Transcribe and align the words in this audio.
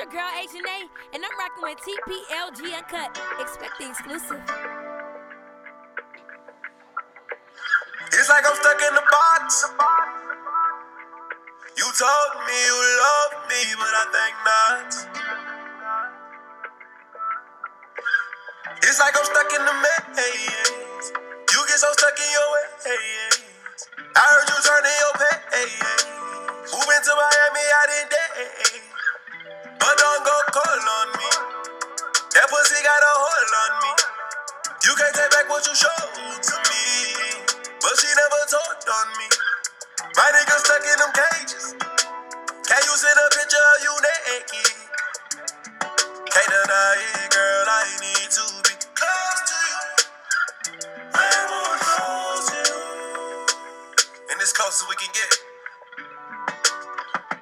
your 0.00 0.08
girl 0.08 0.32
H 0.40 0.56
and 0.56 0.64
A, 0.64 0.88
and 1.12 1.20
I'm 1.20 1.36
rocking 1.36 1.60
with 1.60 1.76
TPLG 1.84 2.72
Uncut. 2.72 3.20
Expect 3.36 3.76
the 3.76 3.84
exclusive. 3.84 4.40
It's 8.08 8.28
like 8.32 8.48
I'm 8.48 8.56
stuck 8.56 8.80
in 8.80 8.94
the 8.96 9.04
box. 9.04 9.68
You 11.76 11.84
told 11.84 12.32
me 12.48 12.56
you 12.64 12.80
love 12.96 13.44
me, 13.44 13.60
but 13.76 13.92
I 13.92 14.04
think 14.08 14.34
not. 14.48 14.88
It's 18.80 19.00
like 19.00 19.12
I'm 19.20 19.24
stuck 19.28 19.52
in 19.52 19.62
the 19.68 19.76
maze. 19.84 21.12
You 21.12 21.60
get 21.68 21.76
so 21.76 21.92
stuck 21.92 22.16
in 22.16 22.30
your 22.32 22.48
ways. 22.56 22.88
I 24.16 24.24
heard 24.32 24.48
you 24.48 24.56
turn 24.64 24.80
in 24.80 24.96
your 24.96 25.14
page. 25.20 26.08
Moving 26.72 27.02
to 27.04 27.12
Miami 27.20 27.64
out 27.76 27.90
in 28.00 28.08
day. 28.08 28.99
But 29.80 29.96
don't 29.98 30.24
go 30.24 30.36
call 30.52 30.80
on 31.00 31.08
me. 31.18 31.30
That 32.34 32.46
pussy 32.50 32.80
got 32.84 33.02
a 33.02 33.12
hold 33.16 33.54
on 33.64 33.72
me. 33.82 33.92
You 34.86 34.92
can't 34.96 35.14
take 35.16 35.30
back 35.32 35.48
what 35.50 35.66
you 35.66 35.74
showed 35.74 36.12
to 36.44 36.56
me. 36.70 36.84
But 37.80 37.94
she 37.98 38.08
never 38.12 38.42
talked 38.52 38.86
on 38.88 39.08
me. 39.18 39.28
My 40.16 40.28
nigga 40.36 40.56
stuck 40.60 40.84
in 40.84 40.98
them 41.00 41.12
cages. 41.16 41.66
Can 42.54 42.82
you 42.84 42.94
send 42.96 43.18
a 43.18 43.28
picture 43.34 43.64
of 43.72 43.78
you 43.84 43.94
naked? 44.04 44.72
Can't 46.18 46.50
deny 46.50 46.96
it, 47.16 47.30
girl. 47.32 47.66
I 47.68 47.82
need 48.02 48.30
to 48.36 48.44
be 48.68 48.74
close 48.96 49.40
to 49.50 49.58
you. 49.70 49.80
Way 51.14 51.36
more 51.50 51.76
close 51.80 52.44
to 52.50 52.58
you. 52.70 52.80
And 54.32 54.40
as 54.42 54.52
close 54.52 54.82
as 54.82 54.88
we 54.88 54.96
can 54.96 55.12
get. 55.14 55.32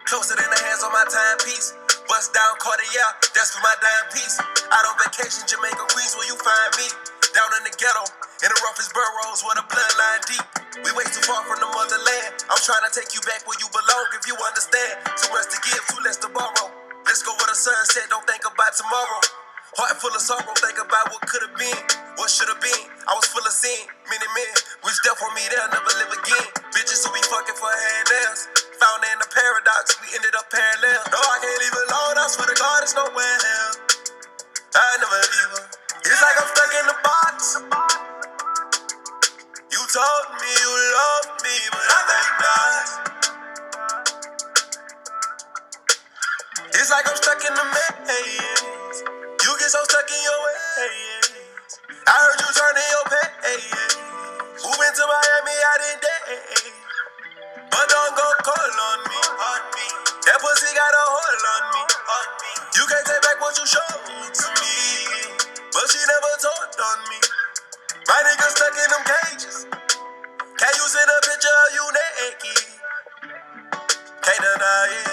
Closer 0.07 0.37
than 0.37 0.51
the 0.51 0.61
hands 0.65 0.83
on 0.85 0.93
my 0.93 1.07
timepiece. 1.11 1.75
Bust 2.09 2.33
down 2.33 2.57
Cartier, 2.59 3.09
that's 3.37 3.53
for 3.53 3.61
my 3.61 3.77
dime 3.85 4.09
piece. 4.17 4.41
Out 4.41 4.85
on 4.89 4.97
vacation, 4.99 5.45
Jamaica, 5.45 5.85
Queens, 5.93 6.17
where 6.17 6.29
you 6.29 6.37
find 6.41 6.73
me. 6.81 6.89
Down 7.37 7.51
in 7.61 7.69
the 7.69 7.75
ghetto, 7.77 8.05
in 8.45 8.49
the 8.49 8.59
roughest 8.65 8.97
boroughs 8.97 9.45
where 9.45 9.57
the 9.61 9.65
bloodline 9.69 10.23
deep. 10.27 10.47
We 10.85 10.91
way 10.97 11.05
too 11.13 11.21
far 11.29 11.45
from 11.45 11.61
the 11.61 11.69
motherland. 11.69 12.45
I'm 12.49 12.61
trying 12.65 12.85
to 12.89 12.93
take 12.97 13.13
you 13.13 13.21
back 13.29 13.45
where 13.45 13.61
you 13.61 13.69
belong, 13.71 14.07
if 14.17 14.25
you 14.25 14.35
understand. 14.41 15.05
Too 15.21 15.31
much 15.37 15.53
to 15.53 15.59
give, 15.65 15.83
too 15.93 16.01
less 16.03 16.17
to 16.25 16.33
borrow. 16.33 16.69
Let's 17.05 17.23
go 17.23 17.33
where 17.37 17.51
the 17.53 17.59
sun 17.59 17.77
set, 17.93 18.09
don't 18.09 18.25
think 18.25 18.45
about 18.49 18.73
tomorrow. 18.77 19.21
Heart 19.77 20.01
full 20.01 20.15
of 20.15 20.25
sorrow, 20.25 20.55
think 20.65 20.81
about 20.81 21.13
what 21.13 21.23
could 21.29 21.45
have 21.45 21.57
been, 21.61 21.81
what 22.19 22.33
should 22.33 22.49
have 22.49 22.61
been. 22.61 22.85
I 23.07 23.15
was 23.17 23.29
full 23.29 23.45
of 23.45 23.53
sin, 23.53 23.85
many 24.09 24.29
men 24.37 24.53
wish 24.85 24.99
death 25.05 25.21
on 25.21 25.33
me, 25.37 25.45
they'll 25.49 25.71
never 25.71 25.93
live 26.01 26.13
again. 26.13 26.47
Bitches 26.73 27.05
who 27.05 27.13
be 27.13 27.23
fucking 27.29 27.57
for 27.57 27.69
hand 27.71 28.07
nails. 28.11 28.68
Found 28.81 29.05
in 29.11 29.19
the 29.19 29.29
paradox, 29.35 29.97
we 30.03 30.09
ended 30.15 30.35
up 30.39 30.51
parallel. 30.53 31.03
No, 31.11 31.19
I 31.19 31.39
can't 31.43 31.61
leave 31.63 31.79
alone, 31.91 32.17
I 32.19 32.27
swear 32.31 32.47
to 32.47 32.57
God, 32.61 32.85
it's 32.85 32.95
nowhere 32.95 33.39
hell. 33.43 33.73
I 34.75 34.97
never 35.03 35.21
leave 35.21 35.53
her. 35.59 35.67
It's 36.07 36.23
like 36.23 36.37
I'm 36.41 36.49
stuck 36.55 36.73
in 36.79 36.87
the 36.89 36.99
box. 37.05 37.37
You 39.73 39.83
told 39.93 40.27
me 40.41 40.51
you 40.51 40.71
love 40.97 41.29
me, 41.45 41.57
but 41.73 41.87
I 41.87 42.01
think 42.09 42.31
not. 42.41 42.87
It's 46.75 46.91
like 46.91 47.09
I'm 47.11 47.17
stuck 47.17 47.43
in 47.45 47.55
the 47.55 47.67
maze. 47.67 48.99
You 49.45 49.51
get 49.59 49.71
so 49.71 49.83
stuck 49.89 50.07
in 50.11 50.23
your 50.23 50.41
ways. 50.47 51.81
I 52.07 52.15
heard 52.15 52.41
you 52.41 52.51
turn 52.55 52.77
in 52.79 52.89
your 52.95 53.07
page. 53.11 53.93
Moving 54.65 54.95
to 54.97 55.05
Miami 55.07 55.57
out 55.69 55.83
in 55.91 55.99
day. 56.01 56.88
But 57.71 57.87
don't 57.89 58.15
go 58.17 58.29
call 58.45 58.73
on 58.93 59.01
me. 59.11 59.21
On 59.21 59.63
me. 59.77 59.89
That 60.27 60.39
pussy 60.41 60.71
got 60.75 60.95
a 60.95 61.05
hold 61.07 61.45
on 61.55 61.65
me. 61.75 61.83
On 61.87 62.29
me. 62.43 62.53
You 62.77 62.85
can't 62.89 63.07
take 63.07 63.23
back 63.23 63.39
what 63.41 63.55
you 63.59 63.67
showed 63.67 64.05
to 64.35 64.49
me. 64.61 64.77
But 65.73 65.87
she 65.93 66.01
never 66.03 66.35
told 66.43 66.73
on 66.81 66.99
me. 67.11 67.21
My 68.09 68.21
nigga 68.27 68.49
stuck 68.53 68.75
in 68.77 68.89
them 68.93 69.05
cages. 69.07 69.59
Can 70.59 70.73
you 70.77 70.87
send 70.89 71.11
a 71.11 71.19
picture 71.27 71.57
of 71.65 71.71
you 71.77 71.87
naked? 71.93 72.65
Can't 74.23 74.39
deny 74.39 74.89
it, 74.93 75.08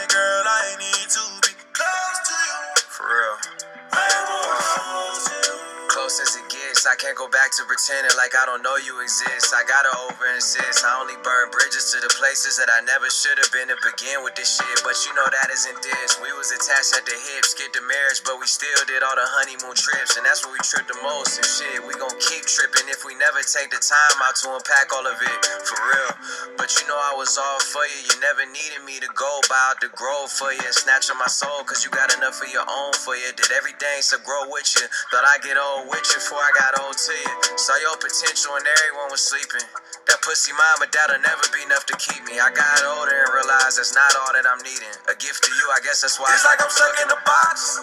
I 6.86 6.94
can't 7.02 7.18
go 7.18 7.26
back 7.26 7.50
to 7.58 7.66
pretending 7.66 8.14
like 8.14 8.38
I 8.38 8.46
don't 8.46 8.62
know 8.62 8.78
you 8.78 9.02
exist. 9.02 9.58
I 9.58 9.66
gotta 9.66 9.90
over 10.06 10.30
insist. 10.38 10.86
I 10.86 11.02
only 11.02 11.18
burn 11.26 11.50
bridges 11.50 11.90
to 11.94 11.98
the 11.98 12.14
places 12.14 12.62
that 12.62 12.70
I 12.70 12.86
never 12.86 13.10
should 13.10 13.42
have 13.42 13.50
been 13.50 13.74
to 13.74 13.78
begin 13.82 14.22
with 14.22 14.38
this 14.38 14.54
shit. 14.54 14.78
But 14.86 14.94
you 15.02 15.18
know 15.18 15.26
that 15.26 15.50
isn't 15.50 15.82
this. 15.82 16.22
We 16.22 16.30
was 16.38 16.54
attached 16.54 16.94
at 16.94 17.02
the 17.10 17.18
hips, 17.18 17.58
get 17.58 17.74
the 17.74 17.82
marriage, 17.90 18.22
but 18.22 18.38
we 18.38 18.46
still 18.46 18.78
did 18.86 19.02
all 19.02 19.18
the 19.18 19.26
honeymoon 19.26 19.74
trips, 19.74 20.14
and 20.14 20.30
that's 20.30 20.46
where 20.46 20.54
we 20.54 20.62
tripped 20.62 20.94
the 20.94 21.00
most. 21.02 21.42
And 21.42 21.48
shit, 21.50 21.82
we 21.90 21.98
gon' 21.98 22.14
keep 22.22 22.46
tripping 22.46 22.86
if 22.86 23.02
we 23.02 23.18
never 23.18 23.42
take 23.42 23.74
the 23.74 23.82
time 23.82 24.22
out 24.22 24.38
to 24.46 24.54
unpack 24.54 24.94
all 24.94 25.10
of 25.10 25.18
it 25.18 25.40
for 25.66 25.82
real. 25.82 26.12
But 26.54 26.70
you 26.78 26.86
know 26.86 26.98
I 27.02 27.18
was 27.18 27.34
all 27.34 27.62
for 27.66 27.82
you. 27.90 28.00
You 28.14 28.16
never 28.22 28.46
needed 28.54 28.86
me 28.86 29.02
to 29.02 29.10
go 29.18 29.42
buy 29.50 29.74
out 29.74 29.82
the 29.82 29.90
grove 29.98 30.30
for 30.30 30.54
you 30.54 30.70
snatch 30.70 31.10
on 31.10 31.18
my 31.18 31.32
soul, 31.32 31.66
cause 31.66 31.82
you 31.82 31.90
got 31.90 32.14
enough 32.14 32.38
of 32.46 32.50
your 32.54 32.66
own 32.70 32.94
for 32.94 33.18
you. 33.18 33.26
Did 33.34 33.50
everything 33.58 34.06
to 34.14 34.22
grow 34.22 34.46
with 34.54 34.70
you. 34.78 34.86
Thought 35.10 35.26
I 35.26 35.42
get 35.42 35.58
old 35.58 35.90
with 35.90 36.06
you 36.14 36.22
before 36.22 36.38
I 36.38 36.52
got 36.54 36.75
old 36.84 36.98
to 36.98 37.14
you. 37.14 37.34
Saw 37.58 37.76
your 37.80 37.96
potential 38.02 38.56
and 38.58 38.66
everyone 38.68 39.12
was 39.14 39.24
sleeping. 39.24 39.64
That 40.10 40.20
pussy 40.26 40.52
mine, 40.52 40.80
but 40.80 40.92
that'll 40.92 41.22
never 41.22 41.46
be 41.54 41.64
enough 41.64 41.86
to 41.88 41.96
keep 41.98 42.24
me. 42.28 42.40
I 42.42 42.52
got 42.52 42.84
older 42.86 43.16
and 43.16 43.32
realized 43.32 43.80
that's 43.80 43.96
not 43.96 44.12
all 44.20 44.32
that 44.36 44.48
I'm 44.48 44.60
needing. 44.66 44.96
A 45.08 45.16
gift 45.18 45.44
to 45.46 45.52
you, 45.56 45.66
I 45.76 45.80
guess 45.84 46.02
that's 46.04 46.20
why 46.20 46.30
It's 46.34 46.46
like 46.46 46.60
I'm 46.64 46.72
stuck 46.74 46.96
in 47.04 47.10
the 47.10 47.22
box. 47.26 47.82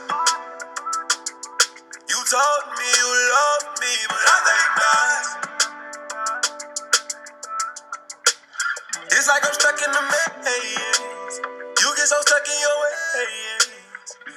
You 2.08 2.20
told 2.28 2.64
me 2.76 2.88
you 2.88 3.08
love 3.32 3.64
me, 3.80 3.94
but 4.08 4.22
I 4.22 4.38
think 4.46 4.68
not. 4.78 5.24
It's 9.12 9.28
like 9.28 9.44
I'm 9.46 9.54
stuck 9.54 9.78
in 9.82 9.92
the 9.92 10.04
maze. 10.10 11.36
You 11.80 11.88
get 11.96 12.08
so 12.08 12.18
stuck 12.22 12.46
in 12.48 12.58
your 12.60 12.76
ways. 12.82 13.66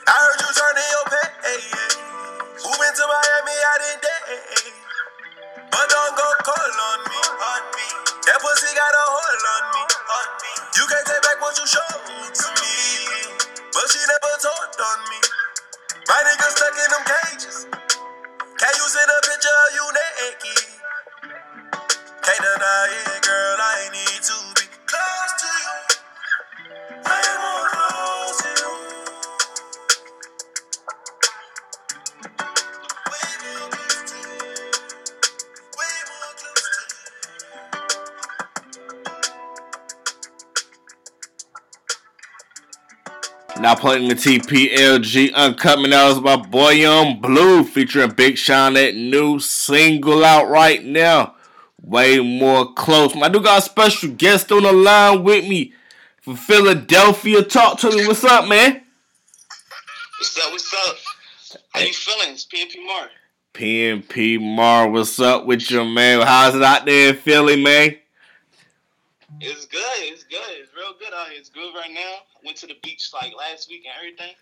I 0.07 0.13
heard 0.13 0.39
you 0.41 0.51
turn 0.55 0.75
in 0.77 0.89
your 0.93 1.05
page. 1.11 1.84
Moving 2.65 2.95
to 2.97 3.05
Miami 3.05 3.57
out 3.69 3.83
in 3.93 3.97
day. 4.01 4.73
But 5.71 5.85
don't 5.89 6.15
go 6.17 6.27
call 6.43 6.71
on 6.89 6.99
me. 7.05 7.21
On 7.21 7.63
me. 7.77 7.87
That 8.25 8.39
pussy 8.41 8.71
got 8.73 8.93
a 8.97 9.05
hold 9.05 9.45
on 9.53 9.63
me. 9.77 9.83
On 9.85 10.27
me. 10.41 10.51
You 10.77 10.85
can't 10.89 11.05
take 11.05 11.23
back 11.23 11.37
what 11.41 11.53
you 11.61 11.67
showed 11.69 12.33
to 12.33 12.47
me. 12.57 12.77
But 13.69 13.85
she 13.93 14.01
never 14.03 14.33
told 14.41 14.75
on 14.81 14.99
me. 15.13 15.19
My 16.09 16.19
nigga 16.25 16.47
stuck 16.55 16.75
in 16.75 16.89
them 16.91 17.05
cages. 17.05 17.57
Can 18.59 18.73
you 18.75 18.87
send 18.89 19.09
a 19.11 19.19
picture 19.27 19.57
of 19.65 19.69
you 19.75 19.85
naked? 19.93 20.54
Now 43.65 43.73
playing 43.73 44.09
the 44.09 44.13
TPLG 44.13 45.33
Uncut 45.33 45.79
Man, 45.79 45.89
that 45.89 46.07
was 46.07 46.21
my 46.21 46.35
boy 46.35 46.69
Young 46.69 47.19
Blue 47.19 47.63
featuring 47.63 48.11
Big 48.11 48.37
Sean. 48.37 48.75
That 48.75 48.93
new 48.93 49.39
single 49.39 50.23
out 50.23 50.47
right 50.47 50.85
now. 50.85 51.33
Way 51.81 52.19
more 52.19 52.71
close. 52.75 53.15
I 53.15 53.27
do 53.27 53.41
got 53.41 53.57
a 53.57 53.61
special 53.63 54.11
guest 54.11 54.51
on 54.51 54.61
the 54.61 54.71
line 54.71 55.23
with 55.23 55.47
me 55.47 55.73
from 56.21 56.35
Philadelphia. 56.35 57.41
Talk 57.41 57.79
to 57.79 57.89
me. 57.89 58.05
What's 58.05 58.23
up, 58.23 58.47
man? 58.47 58.83
What's 60.19 60.37
up? 60.37 60.51
What's 60.51 60.73
up? 60.87 60.97
How 61.71 61.79
you 61.79 61.91
feeling? 61.91 62.33
It's 62.33 62.45
PNP 62.45 62.85
Mar. 62.85 63.09
PNP 63.55 64.39
Mar, 64.39 64.91
what's 64.91 65.19
up 65.19 65.47
with 65.47 65.71
you, 65.71 65.83
man? 65.85 66.21
How's 66.21 66.53
it 66.53 66.61
out 66.61 66.85
there 66.85 67.09
in 67.09 67.15
Philly, 67.15 67.59
man? 67.59 67.95
It's 69.41 69.65
good. 69.65 69.81
It's 69.99 70.23
good. 70.23 70.39
It's 70.49 70.71
real 70.75 70.93
good 70.99 71.13
out 71.13 71.29
here. 71.29 71.39
It's 71.39 71.49
good 71.49 71.73
right 71.75 71.91
now. 71.93 72.15
Went 72.43 72.57
to 72.57 72.67
the 72.67 72.75
beach 72.83 73.09
like 73.13 73.33
last 73.37 73.69
week 73.69 73.85
and 73.85 73.93
everything. 73.97 74.35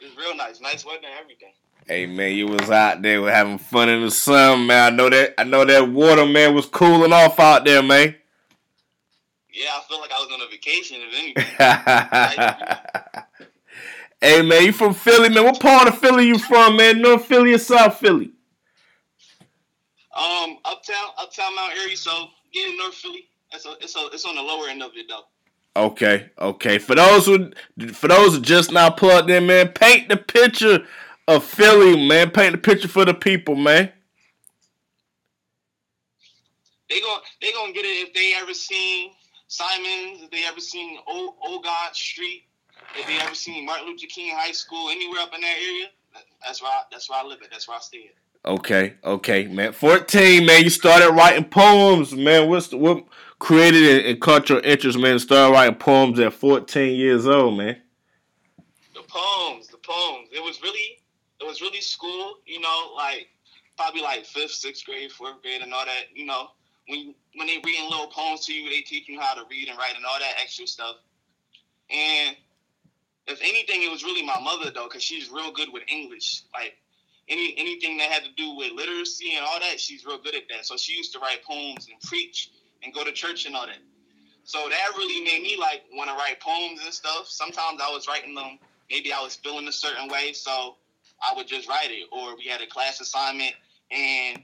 It 0.00 0.04
was 0.04 0.16
real 0.16 0.36
nice. 0.36 0.60
Nice 0.60 0.84
weather 0.84 0.98
and 1.04 1.18
everything. 1.20 1.52
Hey 1.86 2.06
man, 2.06 2.34
you 2.34 2.46
was 2.46 2.70
out 2.70 3.00
there 3.00 3.22
with 3.22 3.32
having 3.32 3.56
fun 3.56 3.88
in 3.88 4.02
the 4.02 4.10
sun, 4.10 4.66
man. 4.66 4.92
I 4.92 4.96
know 4.96 5.08
that 5.08 5.32
I 5.38 5.44
know 5.44 5.64
that 5.64 5.88
water 5.88 6.26
man 6.26 6.54
was 6.54 6.66
cooling 6.66 7.12
off 7.12 7.40
out 7.40 7.64
there, 7.64 7.82
man. 7.82 8.14
Yeah, 9.50 9.70
I 9.70 9.80
feel 9.88 9.98
like 9.98 10.12
I 10.12 10.18
was 10.18 10.28
on 10.32 10.42
a 10.42 10.50
vacation 10.50 10.98
if 11.00 11.14
anything. 11.18 11.44
hey 14.20 14.42
man, 14.42 14.66
you 14.66 14.72
from 14.72 14.92
Philly, 14.92 15.30
man? 15.30 15.44
What 15.44 15.60
part 15.60 15.88
of 15.88 15.98
Philly 15.98 16.26
you 16.26 16.38
from, 16.38 16.76
man? 16.76 17.00
North 17.00 17.24
Philly 17.24 17.54
or 17.54 17.58
South 17.58 17.98
Philly? 17.98 18.32
Um, 20.14 20.58
uptown, 20.64 21.08
uptown 21.18 21.56
Mount 21.56 21.72
Airy. 21.78 21.94
So 21.94 22.28
getting 22.52 22.76
North 22.76 22.94
Philly. 22.94 23.27
It's 23.52 23.66
a, 23.66 23.72
it's 23.80 23.96
a, 23.96 24.06
it's 24.12 24.24
on 24.24 24.36
the 24.36 24.42
lower 24.42 24.68
end 24.68 24.82
of 24.82 24.92
it 24.94 25.06
though. 25.08 25.24
Okay, 25.76 26.30
okay. 26.38 26.78
For 26.78 26.94
those 26.94 27.26
who, 27.26 27.52
for 27.92 28.08
those 28.08 28.34
who 28.34 28.40
just 28.40 28.72
now 28.72 28.90
plugged 28.90 29.30
in, 29.30 29.46
man, 29.46 29.68
paint 29.68 30.08
the 30.08 30.16
picture 30.16 30.84
of 31.28 31.44
Philly, 31.44 32.08
man. 32.08 32.30
Paint 32.30 32.52
the 32.52 32.58
picture 32.58 32.88
for 32.88 33.04
the 33.04 33.14
people, 33.14 33.54
man. 33.54 33.92
They 36.90 37.00
gonna 37.00 37.20
they 37.40 37.52
gonna 37.52 37.72
get 37.72 37.84
it 37.84 38.08
if 38.08 38.14
they 38.14 38.32
ever 38.40 38.54
seen 38.54 39.12
Simons, 39.46 40.22
if 40.22 40.30
they 40.30 40.44
ever 40.46 40.60
seen 40.60 40.98
Old 41.06 41.62
God 41.62 41.94
Street, 41.94 42.44
if 42.96 43.06
they 43.06 43.18
ever 43.20 43.34
seen 43.34 43.66
Martin 43.66 43.86
Luther 43.86 44.06
King 44.08 44.34
High 44.34 44.52
School, 44.52 44.90
anywhere 44.90 45.20
up 45.20 45.34
in 45.34 45.40
that 45.42 45.56
area. 45.62 45.86
That's 46.44 46.62
where 46.62 46.70
I, 46.70 46.82
that's 46.90 47.08
where 47.08 47.20
I 47.20 47.24
live 47.24 47.38
at. 47.42 47.50
That's 47.50 47.68
where 47.68 47.76
I 47.76 47.80
stay 47.80 48.10
at. 48.10 48.27
Okay, 48.44 48.94
okay, 49.04 49.46
man. 49.46 49.72
Fourteen, 49.72 50.46
man. 50.46 50.64
You 50.64 50.70
started 50.70 51.10
writing 51.12 51.44
poems, 51.44 52.14
man. 52.14 52.48
What's 52.48 52.68
the, 52.68 52.76
what 52.78 53.04
created 53.38 54.06
and, 54.06 54.20
caught 54.20 54.48
your 54.48 54.60
interest, 54.60 54.98
man? 54.98 55.18
Started 55.18 55.52
writing 55.52 55.74
poems 55.74 56.18
at 56.20 56.32
fourteen 56.32 56.96
years 56.96 57.26
old, 57.26 57.58
man. 57.58 57.76
The 58.94 59.02
poems, 59.06 59.68
the 59.68 59.76
poems. 59.78 60.28
It 60.32 60.42
was 60.42 60.62
really, 60.62 61.00
it 61.40 61.44
was 61.44 61.60
really 61.60 61.80
school. 61.80 62.36
You 62.46 62.60
know, 62.60 62.92
like 62.96 63.28
probably 63.76 64.02
like 64.02 64.24
fifth, 64.24 64.52
sixth 64.52 64.86
grade, 64.86 65.12
fourth 65.12 65.42
grade, 65.42 65.60
and 65.60 65.74
all 65.74 65.84
that. 65.84 66.04
You 66.14 66.24
know, 66.24 66.48
when 66.86 67.14
when 67.34 67.48
they 67.48 67.58
reading 67.64 67.90
little 67.90 68.06
poems 68.06 68.46
to 68.46 68.54
you, 68.54 68.70
they 68.70 68.80
teach 68.80 69.08
you 69.08 69.20
how 69.20 69.34
to 69.34 69.42
read 69.50 69.68
and 69.68 69.76
write 69.76 69.96
and 69.96 70.04
all 70.06 70.18
that 70.18 70.40
extra 70.40 70.66
stuff. 70.66 70.96
And 71.90 72.36
if 73.26 73.40
anything, 73.42 73.82
it 73.82 73.90
was 73.90 74.04
really 74.04 74.24
my 74.24 74.40
mother 74.40 74.70
though, 74.70 74.84
because 74.84 75.02
she's 75.02 75.28
real 75.28 75.52
good 75.52 75.68
with 75.72 75.82
English. 75.88 76.42
Like 76.54 76.76
any 77.28 77.54
anything 77.58 77.96
that 77.98 78.10
had 78.10 78.24
to 78.24 78.30
do 78.36 78.54
with 78.56 78.72
literacy 78.72 79.34
and 79.36 79.44
all 79.44 79.60
that, 79.60 79.80
she's 79.80 80.04
real 80.04 80.18
good 80.18 80.34
at 80.34 80.42
that. 80.50 80.66
So 80.66 80.76
she 80.76 80.94
used 80.94 81.12
to 81.12 81.18
write 81.18 81.42
poems 81.44 81.88
and 81.90 82.00
preach 82.02 82.50
and 82.82 82.92
go 82.94 83.04
to 83.04 83.12
church 83.12 83.46
and 83.46 83.54
all 83.54 83.66
that. 83.66 83.78
So 84.44 84.68
that 84.68 84.96
really 84.96 85.22
made 85.24 85.42
me 85.42 85.56
like 85.58 85.82
want 85.92 86.08
to 86.08 86.16
write 86.16 86.40
poems 86.40 86.80
and 86.82 86.92
stuff. 86.92 87.28
Sometimes 87.28 87.80
I 87.82 87.90
was 87.90 88.08
writing 88.08 88.34
them, 88.34 88.58
maybe 88.90 89.12
I 89.12 89.20
was 89.20 89.36
feeling 89.36 89.68
a 89.68 89.72
certain 89.72 90.08
way, 90.08 90.32
so 90.32 90.76
I 91.22 91.34
would 91.36 91.46
just 91.46 91.68
write 91.68 91.90
it. 91.90 92.08
Or 92.10 92.36
we 92.36 92.44
had 92.44 92.62
a 92.62 92.66
class 92.66 93.00
assignment 93.00 93.52
and 93.90 94.42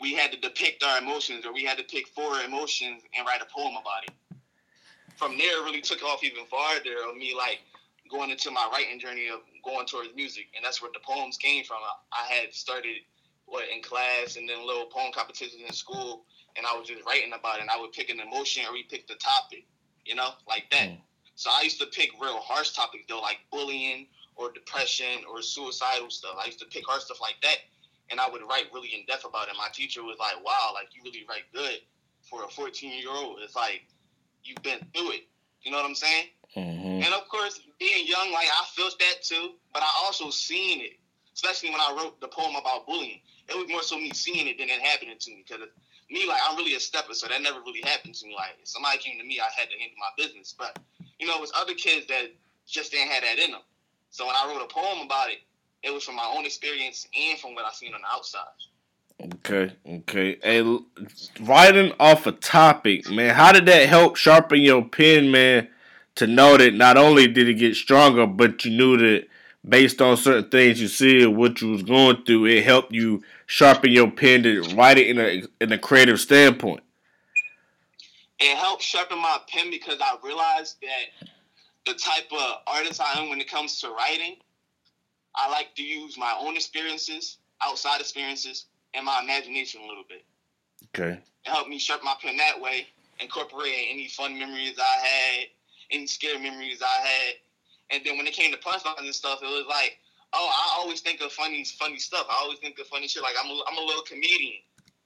we 0.00 0.14
had 0.14 0.32
to 0.32 0.40
depict 0.40 0.82
our 0.82 0.98
emotions, 0.98 1.46
or 1.46 1.52
we 1.52 1.64
had 1.64 1.78
to 1.78 1.84
pick 1.84 2.08
four 2.08 2.40
emotions 2.40 3.02
and 3.16 3.26
write 3.26 3.40
a 3.42 3.46
poem 3.46 3.74
about 3.74 4.04
it. 4.06 4.14
From 5.16 5.38
there, 5.38 5.62
it 5.62 5.64
really 5.64 5.80
took 5.80 6.02
off 6.02 6.24
even 6.24 6.44
farther 6.46 6.96
of 7.08 7.16
me 7.16 7.34
like 7.36 7.60
going 8.10 8.30
into 8.30 8.50
my 8.50 8.68
writing 8.72 9.00
journey 9.00 9.28
of 9.28 9.40
going 9.64 9.86
towards 9.86 10.10
music, 10.14 10.46
and 10.56 10.64
that's 10.64 10.82
where 10.82 10.90
the 10.92 11.00
poems 11.00 11.36
came 11.36 11.64
from. 11.64 11.78
I, 11.82 12.22
I 12.22 12.34
had 12.34 12.54
started 12.54 12.96
what 13.46 13.64
in 13.74 13.82
class 13.82 14.36
and 14.36 14.48
then 14.48 14.66
little 14.66 14.86
poem 14.86 15.12
competitions 15.12 15.62
in 15.66 15.72
school, 15.72 16.24
and 16.56 16.66
I 16.66 16.76
was 16.76 16.88
just 16.88 17.04
writing 17.06 17.32
about 17.32 17.58
it. 17.58 17.62
And 17.62 17.70
I 17.70 17.80
would 17.80 17.92
pick 17.92 18.10
an 18.10 18.20
emotion 18.20 18.64
or 18.66 18.72
we 18.72 18.84
pick 18.84 19.06
the 19.06 19.14
topic, 19.14 19.66
you 20.04 20.14
know, 20.14 20.30
like 20.48 20.70
that. 20.70 20.88
Mm. 20.88 20.98
So 21.34 21.50
I 21.50 21.62
used 21.62 21.80
to 21.80 21.86
pick 21.86 22.10
real 22.20 22.38
harsh 22.38 22.70
topics 22.70 23.04
though, 23.08 23.20
like 23.20 23.38
bullying 23.50 24.06
or 24.36 24.52
depression 24.52 25.24
or 25.30 25.42
suicidal 25.42 26.10
stuff. 26.10 26.36
I 26.40 26.46
used 26.46 26.60
to 26.60 26.66
pick 26.66 26.86
hard 26.86 27.02
stuff 27.02 27.20
like 27.20 27.36
that, 27.42 27.56
and 28.10 28.20
I 28.20 28.28
would 28.30 28.42
write 28.48 28.66
really 28.72 28.94
in 28.94 29.04
depth 29.06 29.24
about 29.24 29.48
it. 29.48 29.54
My 29.58 29.68
teacher 29.72 30.02
was 30.02 30.16
like, 30.18 30.42
"Wow, 30.44 30.72
like 30.74 30.88
you 30.94 31.02
really 31.04 31.24
write 31.28 31.44
good 31.52 31.80
for 32.22 32.44
a 32.44 32.48
14 32.48 32.92
year 32.92 33.10
old. 33.10 33.40
It's 33.42 33.56
like 33.56 33.82
you've 34.44 34.62
been 34.62 34.78
through 34.94 35.12
it. 35.12 35.22
You 35.62 35.72
know 35.72 35.78
what 35.78 35.86
I'm 35.86 35.94
saying?" 35.94 36.26
Mm-hmm. 36.56 37.02
And 37.02 37.14
of 37.14 37.28
course, 37.28 37.60
being 37.78 38.06
young, 38.06 38.32
like 38.32 38.46
I 38.46 38.64
felt 38.76 38.98
that 38.98 39.22
too, 39.22 39.54
but 39.72 39.82
I 39.82 39.90
also 40.04 40.30
seen 40.30 40.80
it, 40.80 40.98
especially 41.34 41.70
when 41.70 41.80
I 41.80 41.96
wrote 41.98 42.20
the 42.20 42.28
poem 42.28 42.54
about 42.56 42.86
bullying. 42.86 43.20
It 43.48 43.56
was 43.56 43.68
more 43.68 43.82
so 43.82 43.98
me 43.98 44.12
seeing 44.12 44.46
it 44.46 44.58
than 44.58 44.68
it 44.68 44.80
happening 44.80 45.16
to 45.18 45.30
me. 45.30 45.44
Because 45.46 45.66
me, 46.10 46.26
like, 46.26 46.40
I'm 46.48 46.56
really 46.56 46.74
a 46.74 46.80
stepper, 46.80 47.12
so 47.12 47.26
that 47.28 47.42
never 47.42 47.60
really 47.60 47.82
happened 47.82 48.14
to 48.14 48.26
me. 48.26 48.34
Like, 48.34 48.56
if 48.62 48.68
somebody 48.68 48.98
came 48.98 49.18
to 49.18 49.24
me, 49.24 49.40
I 49.40 49.48
had 49.54 49.68
to 49.68 49.78
handle 49.78 49.98
my 49.98 50.10
business. 50.16 50.54
But, 50.56 50.78
you 51.18 51.26
know, 51.26 51.34
it 51.34 51.40
was 51.40 51.52
other 51.54 51.74
kids 51.74 52.06
that 52.06 52.32
just 52.66 52.92
didn't 52.92 53.10
have 53.10 53.22
that 53.22 53.38
in 53.38 53.50
them. 53.50 53.60
So 54.10 54.26
when 54.26 54.34
I 54.34 54.46
wrote 54.46 54.62
a 54.62 54.72
poem 54.72 55.04
about 55.04 55.28
it, 55.28 55.38
it 55.82 55.92
was 55.92 56.04
from 56.04 56.16
my 56.16 56.32
own 56.36 56.46
experience 56.46 57.06
and 57.18 57.38
from 57.38 57.54
what 57.54 57.64
I 57.64 57.72
seen 57.72 57.92
on 57.94 58.00
the 58.00 58.06
outside. 58.06 58.42
Okay, 59.20 59.74
okay. 59.86 60.38
Hey, 60.42 60.78
writing 61.40 61.92
off 62.00 62.26
a 62.26 62.32
topic, 62.32 63.10
man, 63.10 63.34
how 63.34 63.52
did 63.52 63.66
that 63.66 63.88
help 63.88 64.16
sharpen 64.16 64.62
your 64.62 64.84
pen, 64.84 65.30
man? 65.30 65.68
To 66.16 66.26
know 66.26 66.56
that 66.56 66.74
not 66.74 66.96
only 66.96 67.26
did 67.26 67.48
it 67.48 67.54
get 67.54 67.74
stronger, 67.74 68.26
but 68.26 68.64
you 68.64 68.70
knew 68.70 68.96
that 68.96 69.26
based 69.66 70.00
on 70.00 70.16
certain 70.16 70.50
things 70.50 70.80
you 70.80 70.88
see 70.88 71.26
what 71.26 71.60
you 71.60 71.70
was 71.70 71.82
going 71.82 72.24
through, 72.24 72.46
it 72.46 72.64
helped 72.64 72.92
you 72.92 73.22
sharpen 73.46 73.90
your 73.90 74.10
pen 74.10 74.42
to 74.42 74.62
write 74.74 74.98
it 74.98 75.08
in 75.08 75.18
a 75.18 75.42
in 75.60 75.72
a 75.72 75.78
creative 75.78 76.20
standpoint. 76.20 76.82
It 78.40 78.56
helped 78.56 78.82
sharpen 78.82 79.18
my 79.18 79.38
pen 79.48 79.70
because 79.70 79.98
I 80.00 80.16
realized 80.22 80.76
that 80.82 81.28
the 81.86 81.94
type 81.94 82.30
of 82.32 82.56
artist 82.66 83.00
I 83.00 83.20
am 83.20 83.30
when 83.30 83.40
it 83.40 83.50
comes 83.50 83.80
to 83.80 83.90
writing, 83.90 84.36
I 85.34 85.50
like 85.50 85.74
to 85.76 85.82
use 85.82 86.18
my 86.18 86.34
own 86.38 86.56
experiences, 86.56 87.38
outside 87.62 88.00
experiences, 88.00 88.66
and 88.94 89.06
my 89.06 89.20
imagination 89.22 89.82
a 89.82 89.86
little 89.86 90.04
bit. 90.08 90.24
Okay. 90.88 91.12
It 91.44 91.50
helped 91.50 91.68
me 91.68 91.78
sharpen 91.78 92.06
my 92.06 92.14
pen 92.22 92.36
that 92.38 92.60
way, 92.60 92.86
incorporating 93.20 93.86
any 93.90 94.08
fun 94.08 94.38
memories 94.38 94.78
I 94.78 95.06
had, 95.06 95.46
any 95.94 96.06
scary 96.06 96.38
memories 96.38 96.82
I 96.82 97.06
had. 97.06 97.34
And 97.90 98.02
then 98.04 98.16
when 98.16 98.26
it 98.26 98.34
came 98.34 98.50
to 98.52 98.58
punchlines 98.58 98.98
and 98.98 99.14
stuff, 99.14 99.40
it 99.42 99.46
was 99.46 99.66
like, 99.68 99.98
oh, 100.32 100.50
I 100.50 100.80
always 100.80 101.00
think 101.00 101.20
of 101.20 101.32
funny, 101.32 101.64
funny 101.64 101.98
stuff. 101.98 102.26
I 102.28 102.36
always 102.42 102.58
think 102.58 102.78
of 102.78 102.86
funny 102.86 103.08
shit. 103.08 103.22
Like 103.22 103.34
I'm, 103.42 103.50
a, 103.50 103.60
I'm 103.68 103.78
a 103.78 103.86
little 103.86 104.02
comedian. 104.02 104.60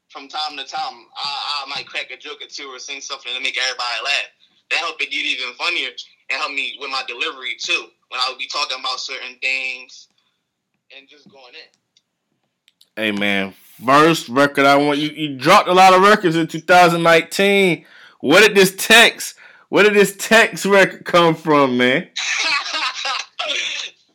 From 0.08 0.26
time 0.26 0.56
to 0.56 0.64
time, 0.64 1.04
I, 1.16 1.66
I 1.66 1.68
might 1.68 1.86
crack 1.86 2.10
a 2.10 2.16
joke 2.16 2.40
or 2.40 2.48
two 2.48 2.68
or 2.68 2.78
sing 2.78 3.02
something 3.02 3.30
to 3.34 3.40
make 3.40 3.58
everybody 3.58 4.04
laugh. 4.04 4.30
That 4.70 4.78
helped 4.78 5.02
it 5.02 5.10
get 5.10 5.22
even 5.22 5.52
funnier 5.54 5.90
and 6.30 6.40
help 6.40 6.52
me 6.52 6.78
with 6.80 6.90
my 6.90 7.02
delivery 7.06 7.56
too. 7.60 7.88
When 8.08 8.18
I 8.18 8.30
would 8.30 8.38
be 8.38 8.48
talking 8.48 8.78
about 8.80 9.00
certain 9.00 9.36
things 9.42 10.08
and 10.96 11.06
just 11.06 11.30
going 11.30 11.52
in. 11.52 13.02
Hey 13.02 13.12
man, 13.12 13.52
first 13.84 14.30
record 14.30 14.64
I 14.64 14.76
want 14.76 14.98
you. 14.98 15.10
You 15.10 15.36
dropped 15.36 15.68
a 15.68 15.74
lot 15.74 15.92
of 15.92 16.00
records 16.00 16.36
in 16.36 16.46
2019. 16.46 17.84
What 18.20 18.40
did 18.40 18.56
this 18.56 18.74
text 18.76 19.34
where 19.68 19.84
did 19.84 19.94
this 19.94 20.16
text 20.16 20.64
record 20.64 21.04
come 21.04 21.34
from, 21.34 21.76
man? 21.76 22.08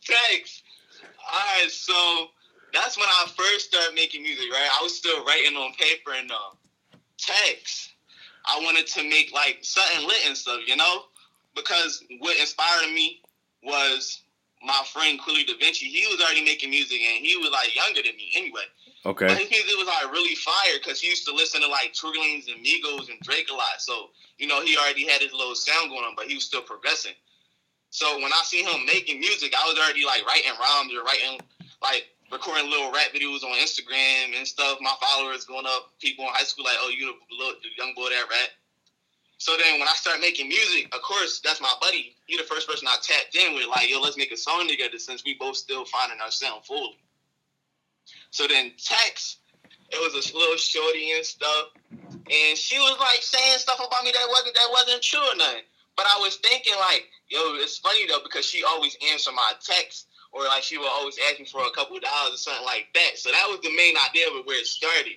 text. 0.04 0.64
All 1.32 1.40
right, 1.40 1.70
so 1.70 2.28
that's 2.74 2.98
when 2.98 3.08
I 3.08 3.28
first 3.36 3.68
started 3.68 3.94
making 3.96 4.24
music, 4.24 4.52
right? 4.52 4.70
I 4.80 4.84
was 4.84 4.96
still 4.96 5.24
writing 5.26 5.56
on 5.56 5.74
paper 5.74 6.12
and 6.18 6.32
uh, 6.32 6.98
text. 7.18 7.94
I 8.46 8.60
wanted 8.64 8.88
to 8.88 9.04
make 9.10 9.32
like 9.34 9.60
something 9.62 10.08
lit 10.08 10.26
and 10.28 10.36
stuff, 10.36 10.62
you 10.68 10.76
know? 10.76 11.04
Because 11.56 12.04
what 12.20 12.38
inspired 12.40 12.92
me 12.94 13.22
was 13.64 14.24
my 14.64 14.82
friend 14.92 15.20
Quilly 15.20 15.46
Da 15.46 15.54
Vinci. 15.60 15.86
He 15.86 16.08
was 16.08 16.20
already 16.20 16.44
making 16.44 16.72
music 16.72 17.00
and 17.00 17.26
he 17.26 17.38
was 17.38 17.52
like 17.52 17.76
younger 17.76 18.02
than 18.02 18.16
me 18.18 18.32
anyway. 18.36 18.64
Okay. 19.06 19.28
But 19.28 19.38
music 19.38 19.76
was 19.78 19.88
like 19.88 20.12
really 20.14 20.36
fire 20.36 20.80
because 20.82 21.02
he 21.02 21.10
used 21.10 21.28
to 21.28 21.34
listen 21.34 21.62
to 21.62 21.68
like 21.68 21.94
Lanez 21.94 22.48
and 22.48 22.64
Migos 22.64 23.10
and 23.10 23.20
Drake 23.22 23.50
a 23.52 23.54
lot. 23.54 23.80
So 23.80 24.10
you 24.38 24.48
know 24.48 24.62
he 24.62 24.78
already 24.78 25.08
had 25.08 25.22
his 25.22 25.34
little 25.34 25.56
sound 25.56 25.90
going 25.90 26.04
on, 26.04 26.16
but 26.16 26.28
he 26.28 26.36
was 26.36 26.46
still 26.46 26.62
progressing. 26.62 27.14
So 27.90 28.16
when 28.18 28.32
I 28.32 28.42
see 28.44 28.64
him 28.64 28.86
making 28.86 29.20
music, 29.20 29.54
I 29.54 29.68
was 29.68 29.78
already 29.78 30.06
like 30.06 30.26
writing 30.26 30.54
rhymes 30.60 30.94
or 30.94 31.04
writing 31.04 31.40
like 31.82 32.08
recording 32.32 32.70
little 32.70 32.92
rap 32.92 33.14
videos 33.14 33.44
on 33.44 33.54
Instagram 33.60 34.36
and 34.36 34.48
stuff. 34.48 34.80
My 34.82 34.96
followers 35.00 35.46
going 35.46 35.66
up, 35.68 35.92
people 36.00 36.26
in 36.26 36.32
high 36.34 36.46
school 36.46 36.66
like, 36.66 36.78
oh, 36.80 36.90
you 36.90 37.06
the, 37.06 37.14
the 37.62 37.70
young 37.78 37.94
boy 37.94 38.10
that 38.10 38.26
rap. 38.30 38.50
So 39.38 39.58
then 39.58 39.80
when 39.80 39.88
I 39.88 39.94
start 39.94 40.22
making 40.22 40.48
music, 40.48 40.94
of 40.96 41.02
course, 41.02 41.42
that's 41.44 41.60
my 41.60 41.74
buddy. 41.82 42.16
He 42.26 42.38
the 42.38 42.44
first 42.44 42.68
person 42.68 42.88
I 42.88 42.96
tapped 43.02 43.36
in 43.36 43.54
with, 43.54 43.68
like, 43.68 43.90
yo, 43.90 44.00
let's 44.00 44.18
make 44.18 44.32
a 44.32 44.38
song 44.38 44.70
together 44.70 44.98
since 44.98 45.24
we 45.26 45.36
both 45.36 45.58
still 45.58 45.84
finding 45.84 46.20
our 46.22 46.32
sound 46.32 46.64
fully. 46.64 46.98
So 48.34 48.48
then 48.48 48.72
text, 48.82 49.38
it 49.92 50.02
was 50.02 50.18
a 50.18 50.36
little 50.36 50.58
shorty 50.58 51.12
and 51.12 51.24
stuff, 51.24 51.68
and 52.02 52.58
she 52.58 52.80
was 52.80 52.98
like 53.00 53.22
saying 53.22 53.60
stuff 53.60 53.78
about 53.78 54.04
me 54.04 54.12
that 54.12 54.26
wasn't 54.28 54.56
that 54.56 54.70
wasn't 54.72 55.04
true 55.04 55.22
or 55.22 55.36
nothing. 55.36 55.62
But 55.96 56.08
I 56.10 56.18
was 56.20 56.38
thinking 56.38 56.74
like, 56.80 57.10
yo, 57.30 57.54
it's 57.62 57.78
funny 57.78 58.08
though 58.08 58.24
because 58.24 58.44
she 58.44 58.64
always 58.64 58.98
answer 59.12 59.32
my 59.32 59.54
text 59.62 60.08
or 60.32 60.46
like 60.46 60.64
she 60.64 60.80
would 60.80 60.90
always 60.90 61.16
ask 61.30 61.40
me 61.40 61.46
for 61.46 61.62
a 61.62 61.70
couple 61.78 61.96
of 61.96 62.02
dollars 62.02 62.34
or 62.34 62.38
something 62.38 62.66
like 62.66 62.88
that. 62.96 63.20
So 63.20 63.30
that 63.30 63.46
was 63.50 63.60
the 63.62 63.70
main 63.78 63.94
idea 64.10 64.26
of 64.30 64.44
where 64.48 64.60
it 64.60 64.66
started. 64.66 65.14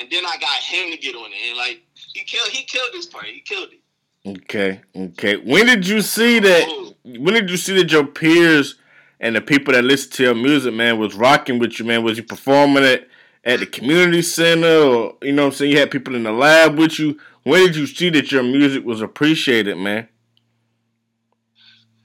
And 0.00 0.10
then 0.10 0.26
I 0.26 0.36
got 0.40 0.58
him 0.62 0.90
to 0.90 0.96
get 0.96 1.14
on 1.14 1.30
it, 1.30 1.48
and 1.48 1.56
like 1.56 1.80
he 2.12 2.24
killed 2.24 2.48
he 2.48 2.64
killed 2.64 2.90
this 2.92 3.06
part. 3.06 3.26
He 3.26 3.38
killed 3.38 3.68
it. 3.70 3.80
Okay, 4.26 4.80
okay. 4.96 5.36
When 5.36 5.66
did 5.66 5.86
you 5.86 6.00
see 6.00 6.40
that? 6.40 6.64
Oh. 6.66 6.92
When 7.04 7.34
did 7.34 7.48
you 7.48 7.56
see 7.56 7.76
that 7.76 7.92
your 7.92 8.04
peers 8.04 8.79
and 9.20 9.36
the 9.36 9.40
people 9.40 9.74
that 9.74 9.84
listened 9.84 10.14
to 10.14 10.22
your 10.24 10.34
music, 10.34 10.72
man, 10.72 10.98
was 10.98 11.14
rocking 11.14 11.58
with 11.58 11.78
you, 11.78 11.84
man. 11.84 12.02
Was 12.02 12.16
you 12.16 12.24
performing 12.24 12.84
it 12.84 13.08
at 13.44 13.60
the 13.60 13.66
community 13.66 14.22
center 14.22 14.66
or 14.66 15.16
you 15.22 15.32
know 15.32 15.46
I'm 15.46 15.52
saying 15.52 15.72
you 15.72 15.78
had 15.78 15.90
people 15.90 16.14
in 16.14 16.22
the 16.22 16.32
lab 16.32 16.78
with 16.78 16.98
you? 16.98 17.18
When 17.42 17.66
did 17.66 17.76
you 17.76 17.86
see 17.86 18.10
that 18.10 18.32
your 18.32 18.42
music 18.42 18.84
was 18.84 19.02
appreciated, 19.02 19.76
man? 19.76 20.08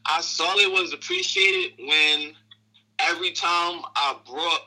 I 0.06 0.22
saw 0.22 0.56
it 0.58 0.72
was 0.72 0.94
appreciated 0.94 1.74
when 1.80 2.34
every 3.00 3.32
time 3.32 3.82
I 3.96 4.18
brought 4.30 4.62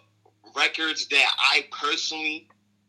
records 0.56 1.06
that 1.08 1.32
I 1.38 1.66
personally 1.70 2.48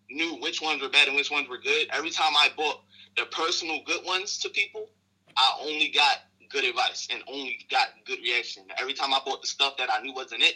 knew 0.10 0.38
which 0.42 0.62
ones 0.62 0.82
were 0.82 0.90
bad 0.90 1.08
and 1.08 1.16
which 1.16 1.30
ones 1.30 1.48
were 1.48 1.60
good. 1.60 1.88
Every 1.92 2.10
time 2.10 2.34
I 2.36 2.50
brought 2.56 2.82
the 3.16 3.26
personal 3.26 3.80
good 3.86 4.04
ones 4.06 4.40
to 4.40 4.50
people, 4.50 4.90
I 5.38 5.60
only 5.62 5.90
got 5.90 6.18
good 6.50 6.64
advice 6.64 7.08
and 7.10 7.24
only 7.28 7.60
got 7.70 7.90
good 8.06 8.20
reaction. 8.20 8.64
Every 8.80 8.94
time 8.94 9.14
I 9.14 9.20
bought 9.26 9.42
the 9.42 9.48
stuff 9.48 9.76
that 9.78 9.92
I 9.92 10.00
knew 10.00 10.14
wasn't 10.14 10.44
it, 10.44 10.56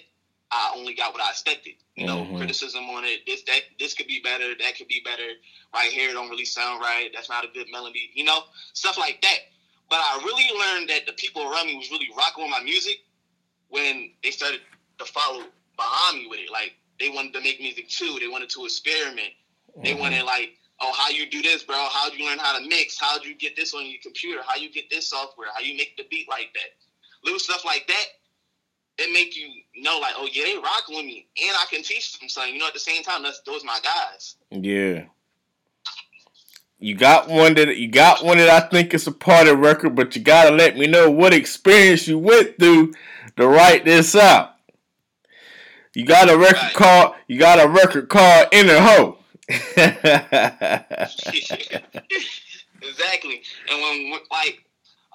I 0.52 0.72
only 0.76 0.94
got 0.94 1.14
what 1.14 1.22
I 1.22 1.30
expected. 1.30 1.76
You 1.96 2.06
know, 2.06 2.26
Mhm. 2.26 2.38
criticism 2.38 2.90
on 2.90 3.06
it. 3.06 3.22
This 3.26 3.44
that 3.44 3.64
this 3.80 3.94
could 3.94 4.08
be 4.08 4.20
better. 4.20 4.56
That 4.56 4.76
could 4.76 4.88
be 4.88 5.00
better. 5.00 5.36
Right 5.74 5.92
here 5.92 6.14
don't 6.14 6.30
really 6.30 6.46
sound 6.46 6.82
right. 6.82 7.10
That's 7.14 7.30
not 7.30 7.44
a 7.44 7.48
good 7.48 7.68
melody. 7.72 8.12
You 8.14 8.24
know, 8.24 8.42
stuff 8.74 8.98
like 8.98 9.20
that. 9.22 9.40
But 9.90 10.00
I 10.02 10.18
really 10.24 10.50
learned 10.58 10.90
that 10.90 11.06
the 11.06 11.14
people 11.14 11.44
around 11.44 11.68
me 11.68 11.76
was 11.76 11.90
really 11.92 12.10
rocking 12.16 12.44
with 12.44 12.52
my 12.52 12.60
music 12.62 13.00
when 13.70 14.10
they 14.24 14.32
started 14.32 14.62
to 15.00 15.06
follow 15.06 15.44
behind 15.78 16.20
me 16.20 16.28
with 16.28 16.40
it. 16.40 16.50
Like 16.52 16.74
they 17.00 17.10
wanted 17.10 17.34
to 17.34 17.42
make 17.42 17.60
music 17.60 17.88
too. 17.90 18.18
They 18.20 18.28
wanted 18.28 18.50
to 18.52 18.66
experiment. 18.66 19.34
They 19.84 19.94
wanted 19.94 20.24
like, 20.24 20.52
oh, 20.84 20.94
how 20.94 21.10
you 21.10 21.30
do 21.30 21.42
this, 21.42 21.64
bro? 21.64 21.88
How'd 21.92 22.14
you 22.14 22.26
learn 22.26 22.40
how 22.40 22.58
to 22.58 22.68
mix? 22.68 23.00
How'd 23.00 23.24
you 23.24 23.36
get 23.36 23.56
this 23.56 23.74
on 23.74 23.86
your 23.86 24.00
computer? 24.02 24.42
How 24.46 24.56
you 24.56 24.72
get 24.72 24.90
this 24.90 25.10
software? 25.10 25.48
How 25.54 25.62
you 25.62 25.76
make 25.78 25.96
the 25.98 26.04
beat 26.10 26.28
like 26.30 26.50
that? 26.54 26.70
Little 27.24 27.40
stuff 27.40 27.64
like 27.66 27.88
that. 27.88 28.06
It 29.00 29.12
make 29.12 29.36
you 29.36 29.48
know, 29.82 30.00
like, 30.00 30.14
oh 30.18 30.28
yeah, 30.32 30.46
they 30.46 30.56
rock 30.56 30.84
with 30.90 31.06
me, 31.06 31.26
and 31.42 31.56
I 31.58 31.66
can 31.72 31.82
teach 31.82 32.20
them 32.20 32.30
something. 32.30 32.54
You 32.54 32.60
know, 32.60 32.68
at 32.68 32.74
the 32.74 32.80
same 32.80 33.02
time, 33.02 33.24
that's 33.24 33.42
those 33.42 33.64
my 33.64 33.80
guys. 33.84 34.36
Yeah. 34.52 35.06
You 36.80 36.96
got 36.96 37.30
one 37.30 37.54
that 37.56 37.78
you 37.78 37.88
got 37.88 38.24
one 38.26 38.38
that 38.38 38.50
I 38.50 38.68
think 38.68 38.94
is 38.94 39.08
a 39.08 39.12
part 39.12 39.48
party 39.48 39.56
record, 39.56 39.96
but 39.96 40.16
you 40.16 40.22
gotta 40.22 40.54
let 40.54 40.78
me 40.78 40.86
know 40.86 41.10
what 41.10 41.34
experience 41.34 42.08
you 42.08 42.20
went 42.20 42.60
through 42.60 42.94
to 43.38 43.48
write 43.48 43.86
this 43.86 44.16
out. 44.16 44.56
You 45.96 46.06
got 46.06 46.30
a 46.30 46.38
record 46.38 46.62
Right. 46.62 46.74
called 46.74 47.16
you 47.28 47.40
got 47.40 47.64
a 47.64 47.70
record 47.70 48.10
called 48.10 48.48
Inner 48.52 48.80
Hoe. 48.80 49.18
exactly. 52.82 53.42
And 53.70 53.82
when 53.82 54.12
like 54.32 54.64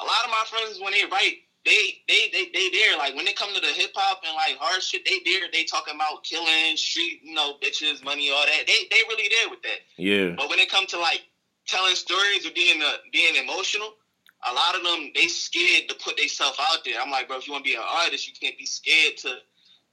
a 0.01 0.05
lot 0.05 0.25
of 0.25 0.31
my 0.31 0.45
friends 0.49 0.81
when 0.83 0.93
they 0.93 1.05
write, 1.11 1.39
they 1.65 2.03
they 2.09 2.29
they 2.33 2.49
they 2.53 2.69
there. 2.71 2.97
Like 2.99 3.15
when 3.15 3.25
they 3.25 3.33
come 3.33 3.55
to 3.55 3.61
the 3.61 3.69
hip 3.69 3.93
hop 3.95 4.23
and 4.27 4.35
like 4.35 4.57
hard 4.59 4.83
shit, 4.83 5.05
they 5.05 5.21
there. 5.25 5.49
They 5.53 5.65
talking 5.65 5.95
about 5.95 6.25
killing, 6.25 6.77
street, 6.77 7.21
you 7.23 7.35
know, 7.35 7.55
bitches, 7.63 8.05
money, 8.05 8.31
all 8.31 8.45
that. 8.45 8.67
They 8.67 8.87
they 8.91 9.03
really 9.09 9.29
there 9.29 9.51
with 9.51 9.63
that. 9.63 9.81
yeah. 9.97 10.35
But 10.37 10.51
when 10.51 10.59
it 10.59 10.71
comes 10.71 10.89
to 10.91 10.99
like 10.99 11.23
telling 11.67 11.95
stories 11.95 12.47
or 12.47 12.51
being 12.53 12.83
uh, 12.83 12.97
being 13.13 13.37
emotional, 13.37 13.95
a 14.49 14.53
lot 14.53 14.75
of 14.77 14.83
them 14.83 15.11
they 15.15 15.27
scared 15.27 15.89
to 15.89 15.95
put 15.97 16.17
themselves 16.17 16.59
out 16.61 16.85
there. 16.85 17.01
I'm 17.01 17.11
like, 17.11 17.29
bro, 17.29 17.39
if 17.39 17.47
you 17.47 17.53
want 17.53 17.65
to 17.65 17.71
be 17.71 17.77
an 17.77 17.83
artist, 17.85 18.27
you 18.29 18.35
can't 18.41 18.59
be 18.59 18.67
scared 18.67 19.17
to 19.19 19.37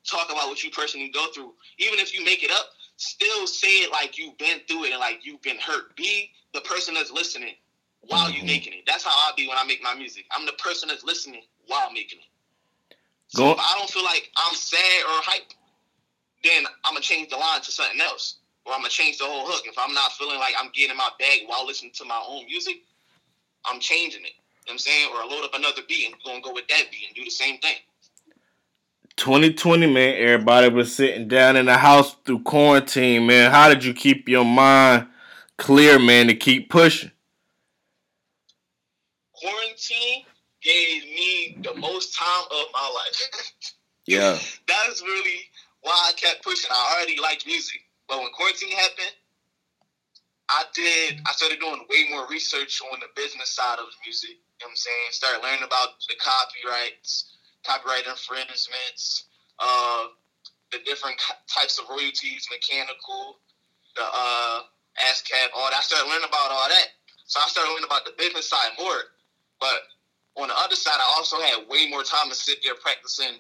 talk 0.06 0.30
about 0.30 0.48
what 0.48 0.64
you 0.64 0.70
personally 0.70 1.10
go 1.10 1.28
through. 1.34 1.54
Even 1.80 2.00
if 2.00 2.14
you 2.14 2.24
make 2.24 2.44
it 2.44 2.52
up, 2.52 2.68
still 2.98 3.48
say 3.48 3.84
it 3.84 3.92
like 3.92 4.18
you've 4.18 4.38
been 4.38 4.60
through 4.68 4.86
it 4.86 4.92
and 4.92 5.00
like 5.00 5.26
you've 5.26 5.42
been 5.42 5.58
hurt. 5.58 5.96
Be 5.96 6.32
the 6.54 6.62
person 6.62 6.94
that's 6.94 7.12
listening 7.12 7.56
while 8.02 8.30
you're 8.30 8.40
mm-hmm. 8.40 8.48
making 8.48 8.74
it. 8.74 8.84
That's 8.88 9.04
how 9.04 9.12
I 9.12 9.32
be 9.36 9.48
when 9.48 9.58
I 9.58 9.66
make 9.66 9.84
my 9.84 9.96
music. 9.96 10.26
I'm 10.32 10.46
the 10.46 10.54
person 10.54 10.90
that's 10.90 11.04
listening 11.04 11.42
while 11.68 11.92
making 11.92 12.20
it. 12.20 12.96
So 13.28 13.44
Go- 13.44 13.52
if 13.52 13.60
I 13.60 13.76
don't 13.78 13.90
feel 13.90 14.04
like 14.04 14.32
I'm 14.38 14.56
sad 14.56 15.02
or 15.04 15.22
hype, 15.24 15.52
then 16.44 16.66
I'm 16.86 16.94
gonna 16.94 17.02
change 17.02 17.30
the 17.30 17.38
line 17.38 17.62
to 17.62 17.72
something 17.72 18.00
else, 18.00 18.38
or 18.66 18.74
I'm 18.74 18.80
gonna 18.80 18.90
change 18.90 19.18
the 19.18 19.26
whole 19.26 19.48
hook. 19.48 19.64
If 19.66 19.78
I'm 19.78 19.94
not 19.94 20.12
feeling 20.14 20.38
like 20.40 20.54
I'm 20.60 20.70
getting 20.74 20.92
in 20.92 20.98
my 20.98 21.10
bag 21.20 21.42
while 21.48 21.66
listening 21.66 21.92
to 21.96 22.06
my 22.06 22.22
own 22.28 22.46
music, 22.46 22.84
I'm 23.66 23.80
changing 23.80 24.22
it. 24.22 24.38
You 24.68 24.72
know 24.72 24.72
what 24.72 24.72
I'm 24.74 24.80
saying, 24.80 25.10
or 25.12 25.22
I 25.22 25.26
load 25.26 25.44
up 25.44 25.54
another 25.56 25.82
beat 25.88 26.06
and 26.06 26.16
gonna 26.24 26.42
go 26.42 26.54
with 26.54 26.68
that 26.68 26.86
beat 26.92 27.08
and 27.08 27.16
do 27.16 27.24
the 27.24 27.32
same 27.32 27.58
thing. 27.58 27.78
2020, 29.18 29.88
man, 29.88 30.16
everybody 30.18 30.70
was 30.70 30.96
sitting 30.96 31.28
down 31.28 31.56
in 31.56 31.66
the 31.66 31.78
house 31.78 32.16
through 32.26 32.44
quarantine, 32.44 33.28
man. 33.28 33.52
How 33.52 33.70
did 33.70 33.84
you 33.84 33.94
keep 33.94 34.28
your 34.28 34.46
mind 34.46 35.08
clear, 35.58 35.98
man, 36.00 36.28
to 36.28 36.36
keep 36.36 36.70
pushing? 36.70 37.12
Quarantine 39.34 40.26
gave 40.62 41.04
me 41.04 41.58
the 41.62 41.76
most 41.76 42.16
time 42.16 42.46
of 42.52 42.66
my 42.74 42.92
life. 42.94 43.52
Yeah. 44.08 44.38
That's 44.68 45.02
really 45.02 45.50
why 45.82 45.94
I 46.10 46.14
kept 46.14 46.44
pushing. 46.44 46.70
I 46.70 46.96
already 46.96 47.20
liked 47.20 47.48
music, 47.48 47.82
but 48.08 48.20
when 48.20 48.30
quarantine 48.38 48.70
happened, 48.70 49.18
I 50.50 50.64
did. 50.76 51.22
I 51.26 51.32
started 51.32 51.60
doing 51.60 51.86
way 51.90 52.06
more 52.12 52.28
research 52.30 52.82
on 52.94 53.00
the 53.00 53.08
business 53.16 53.50
side 53.50 53.80
of 53.80 53.88
music. 54.06 54.30
You 54.30 54.38
know 54.62 54.66
what 54.66 54.70
I'm 54.70 54.76
saying? 54.76 55.10
Started 55.10 55.42
learning 55.42 55.64
about 55.66 55.98
the 56.08 56.16
copyrights, 56.22 57.34
copyright 57.66 58.06
infringements, 58.08 59.26
uh, 59.60 60.08
the 60.72 60.80
different 60.86 61.20
types 61.48 61.80
of 61.80 61.86
royalties, 61.90 62.48
mechanical, 62.52 63.40
the 63.96 64.04
uh, 64.04 64.60
ASCAP, 65.10 65.52
all 65.56 65.70
that. 65.70 65.80
I 65.80 65.82
started 65.82 66.10
learning 66.10 66.28
about 66.28 66.52
all 66.52 66.70
that. 66.70 66.88
So 67.26 67.40
I 67.44 67.48
started 67.48 67.72
learning 67.72 67.86
about 67.88 68.06
the 68.06 68.14
business 68.18 68.50
side 68.50 68.72
more. 68.80 69.12
But 69.60 69.88
on 70.36 70.50
the 70.50 70.58
other 70.58 70.76
side, 70.76 71.00
I 71.00 71.14
also 71.18 71.40
had 71.40 71.68
way 71.70 71.88
more 71.90 72.04
time 72.04 72.30
to 72.30 72.36
sit 72.36 72.60
there 72.64 72.76
practicing 72.76 73.40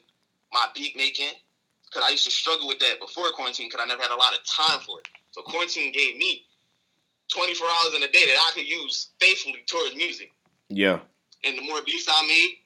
my 0.51 0.67
beat 0.73 0.95
making 0.95 1.35
because 1.85 2.03
I 2.07 2.11
used 2.11 2.25
to 2.25 2.31
struggle 2.31 2.67
with 2.67 2.79
that 2.79 2.99
before 2.99 3.31
quarantine 3.31 3.67
because 3.67 3.83
I 3.83 3.87
never 3.87 4.01
had 4.01 4.11
a 4.11 4.15
lot 4.15 4.33
of 4.33 4.43
time 4.45 4.79
for 4.85 4.99
it. 4.99 5.07
So 5.31 5.41
quarantine 5.41 5.91
gave 5.91 6.17
me 6.17 6.45
24 7.33 7.67
hours 7.67 7.95
in 7.95 8.03
a 8.03 8.07
day 8.07 8.25
that 8.25 8.37
I 8.37 8.51
could 8.53 8.67
use 8.67 9.09
faithfully 9.19 9.63
towards 9.67 9.95
music. 9.95 10.31
Yeah. 10.69 10.99
And 11.43 11.57
the 11.57 11.61
more 11.61 11.81
beats 11.85 12.07
I 12.09 12.25
made, 12.27 12.57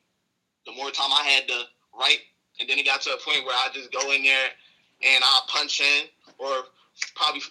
the 0.69 0.75
more 0.75 0.91
time 0.91 1.11
I 1.11 1.23
had 1.23 1.47
to 1.47 1.63
write. 1.97 2.19
And 2.59 2.69
then 2.69 2.77
it 2.77 2.85
got 2.85 3.01
to 3.01 3.11
a 3.11 3.17
point 3.17 3.45
where 3.45 3.55
I 3.55 3.69
just 3.73 3.91
go 3.91 4.11
in 4.11 4.23
there 4.23 4.49
and 5.01 5.23
I 5.23 5.39
punch 5.47 5.81
in 5.81 6.07
or 6.37 6.65
probably 7.15 7.41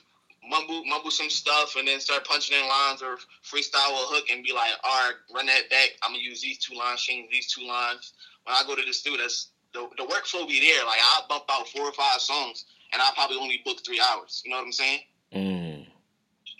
mumble 0.48 0.84
mumble 0.84 1.10
some 1.10 1.30
stuff 1.30 1.76
and 1.76 1.88
then 1.88 2.00
start 2.00 2.24
punching 2.26 2.56
in 2.56 2.68
lines 2.68 3.02
or 3.02 3.16
freestyle 3.44 3.92
a 3.92 4.06
hook 4.08 4.26
and 4.30 4.44
be 4.44 4.52
like, 4.52 4.70
all 4.84 5.06
right, 5.06 5.14
run 5.34 5.46
that 5.46 5.70
back. 5.70 5.90
I'm 6.02 6.12
gonna 6.12 6.22
use 6.22 6.40
these 6.40 6.58
two 6.58 6.76
lines, 6.76 7.00
change 7.00 7.30
these 7.30 7.52
two 7.52 7.66
lines. 7.66 8.12
When 8.44 8.54
I 8.54 8.62
go 8.66 8.76
to 8.76 8.82
the 8.84 8.92
studio, 8.92 9.22
that's 9.22 9.48
the, 9.72 9.88
the 9.96 10.04
workflow 10.04 10.46
be 10.46 10.60
there. 10.60 10.84
Like 10.84 11.00
I'll 11.14 11.26
bump 11.28 11.44
out 11.50 11.68
four 11.68 11.86
or 11.86 11.92
five 11.92 12.20
songs 12.20 12.66
and 12.92 13.00
I'll 13.02 13.12
probably 13.12 13.38
only 13.38 13.62
book 13.64 13.78
three 13.84 14.00
hours. 14.00 14.42
You 14.44 14.50
know 14.50 14.58
what 14.58 14.66
I'm 14.66 14.72
saying? 14.72 15.00
Mm. 15.34 15.86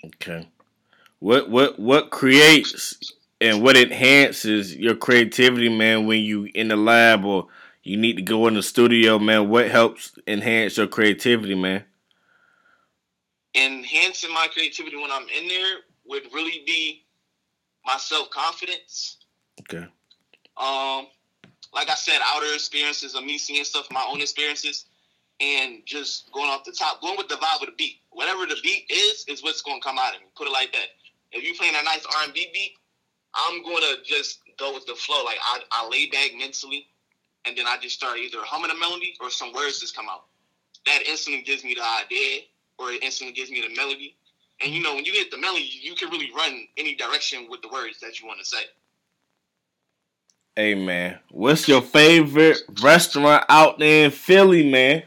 Okay. 0.07 0.49
What 1.21 1.50
what 1.50 1.79
what 1.79 2.11
creates 2.11 2.97
and 3.40 3.62
what 3.62 3.76
enhances 3.76 4.75
your 4.75 4.97
creativity, 4.97 5.68
man, 5.68 6.07
when 6.07 6.21
you 6.21 6.49
in 6.54 6.68
the 6.68 6.76
lab 6.76 7.25
or 7.25 7.49
you 7.83 7.97
need 7.97 8.16
to 8.16 8.23
go 8.23 8.47
in 8.47 8.54
the 8.54 8.62
studio, 8.62 9.18
man? 9.18 9.49
What 9.49 9.71
helps 9.71 10.12
enhance 10.26 10.76
your 10.76 10.87
creativity, 10.87 11.54
man? 11.54 11.85
enhancing 13.54 14.33
my 14.33 14.49
creativity 14.52 14.97
when 14.97 15.11
I'm 15.11 15.26
in 15.28 15.49
there 15.49 15.78
would 16.07 16.23
really 16.33 16.62
be 16.66 17.04
my 17.85 17.97
self 17.97 18.30
confidence. 18.30 19.18
Okay. 19.61 19.87
Um, 20.57 21.07
like 21.75 21.90
I 21.90 21.95
said, 21.95 22.18
outer 22.25 22.52
experiences 22.54 23.14
of 23.14 23.25
me 23.25 23.38
seeing 23.38 23.64
stuff, 23.64 23.87
my 23.90 24.07
own 24.11 24.21
experiences, 24.21 24.87
and 25.40 25.83
just 25.85 26.33
going 26.33 26.49
off 26.49 26.64
the 26.64 26.73
top, 26.73 27.00
going 27.00 27.16
with 27.16 27.28
the 27.28 27.37
vibe 27.37 27.61
of 27.61 27.66
the 27.66 27.75
beat. 27.76 28.00
Whatever 28.11 28.47
the 28.47 28.57
beat 28.62 28.90
is, 28.90 29.25
is 29.28 29.42
what's 29.42 29.62
going 29.62 29.80
to 29.80 29.87
come 29.87 29.99
out 29.99 30.14
of 30.14 30.21
me. 30.21 30.26
Put 30.37 30.49
it 30.49 30.52
like 30.52 30.73
that. 30.73 30.87
If 31.33 31.45
you're 31.45 31.54
playing 31.54 31.75
a 31.78 31.85
nice 31.85 32.04
R 32.16 32.25
and 32.25 32.33
B 32.33 32.49
beat, 32.52 32.73
I'm 33.38 33.62
going 33.62 33.83
to 33.83 33.97
just 34.04 34.40
go 34.59 34.75
with 34.75 34.87
the 34.87 34.95
flow. 34.95 35.25
Like 35.25 35.38
I, 35.42 35.61
I 35.71 35.88
lay 35.88 36.07
back 36.07 36.30
mentally, 36.37 36.87
and 37.47 37.57
then 37.57 37.66
I 37.66 37.76
just 37.80 37.95
start 37.95 38.18
either 38.18 38.38
humming 38.42 38.71
a 38.71 38.78
melody 38.78 39.14
or 39.21 39.30
some 39.30 39.52
words 39.52 39.80
just 39.80 39.97
come 39.97 40.07
out. 40.11 40.25
That 40.87 41.02
instantly 41.09 41.42
gives 41.42 41.64
me 41.64 41.75
the 41.75 41.85
idea, 42.04 42.40
or 42.78 42.90
it 42.90 43.02
instantly 43.02 43.35
gives 43.35 43.50
me 43.50 43.62
the 43.66 43.75
melody. 43.75 44.16
And 44.62 44.73
you 44.73 44.83
know, 44.83 44.95
when 44.95 45.04
you 45.04 45.12
get 45.12 45.30
the 45.30 45.38
melody, 45.38 45.68
you 45.80 45.95
can 45.95 46.11
really 46.11 46.30
run 46.37 46.66
any 46.76 46.95
direction 46.95 47.47
with 47.49 47.62
the 47.62 47.68
words 47.68 48.00
that 48.00 48.21
you 48.21 48.26
want 48.26 48.40
to 48.40 48.45
say. 48.45 48.62
Hey 50.57 50.75
man, 50.75 51.21
what's 51.30 51.68
your 51.68 51.83
favorite 51.83 52.59
restaurant 52.83 53.45
out 53.49 53.78
there 53.78 54.07
in 54.07 54.11
Philly, 54.11 54.68
man? 54.68 55.04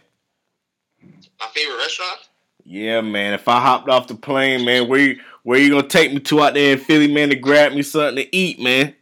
My 1.41 1.47
favorite 1.53 1.77
restaurant. 1.77 2.19
Yeah, 2.63 3.01
man. 3.01 3.33
If 3.33 3.49
I 3.49 3.59
hopped 3.59 3.89
off 3.89 4.07
the 4.07 4.15
plane, 4.15 4.63
man, 4.63 4.87
where 4.87 4.99
you, 4.99 5.19
where 5.43 5.59
you 5.59 5.69
gonna 5.69 5.87
take 5.87 6.13
me 6.13 6.19
to 6.19 6.41
out 6.41 6.53
there 6.53 6.73
in 6.73 6.79
Philly, 6.79 7.11
man, 7.11 7.29
to 7.29 7.35
grab 7.35 7.73
me 7.73 7.81
something 7.81 8.23
to 8.23 8.35
eat, 8.35 8.59
man? 8.59 8.93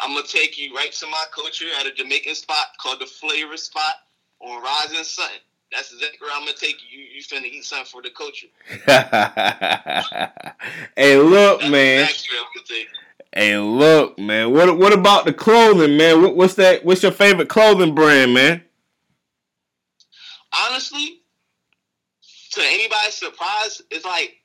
I'm 0.00 0.14
gonna 0.14 0.26
take 0.26 0.58
you 0.58 0.74
right 0.74 0.92
to 0.92 1.06
my 1.06 1.24
culture 1.34 1.66
at 1.80 1.86
a 1.86 1.92
Jamaican 1.92 2.34
spot 2.34 2.66
called 2.80 3.00
the 3.00 3.06
Flavor 3.06 3.56
Spot 3.56 3.94
on 4.40 4.62
Rising 4.62 5.04
Sun. 5.04 5.30
That's 5.72 5.92
exactly 5.92 6.18
where 6.20 6.30
I'm 6.34 6.44
gonna 6.44 6.56
take 6.56 6.76
you. 6.88 7.00
You, 7.00 7.06
you 7.16 7.22
finna 7.22 7.44
eat 7.44 7.64
something 7.64 7.86
for 7.86 8.02
the 8.02 8.10
culture. 8.10 8.46
hey, 10.96 11.16
look, 11.18 11.60
That's 11.60 11.70
man. 11.70 12.02
exactly 12.02 12.28
where 12.32 12.40
I'm 12.40 12.46
gonna 12.54 12.66
take. 12.66 12.88
Hey, 13.34 13.58
look, 13.58 14.18
man. 14.18 14.52
What 14.52 14.78
what 14.78 14.92
about 14.92 15.26
the 15.26 15.32
clothing, 15.32 15.96
man? 15.96 16.22
What, 16.22 16.36
what's 16.36 16.54
that? 16.54 16.84
What's 16.84 17.02
your 17.02 17.12
favorite 17.12 17.48
clothing 17.48 17.94
brand, 17.94 18.32
man? 18.32 18.62
Honestly, 20.56 21.20
to 22.52 22.60
anybody's 22.62 23.14
surprise, 23.14 23.82
it's 23.90 24.06
like 24.06 24.36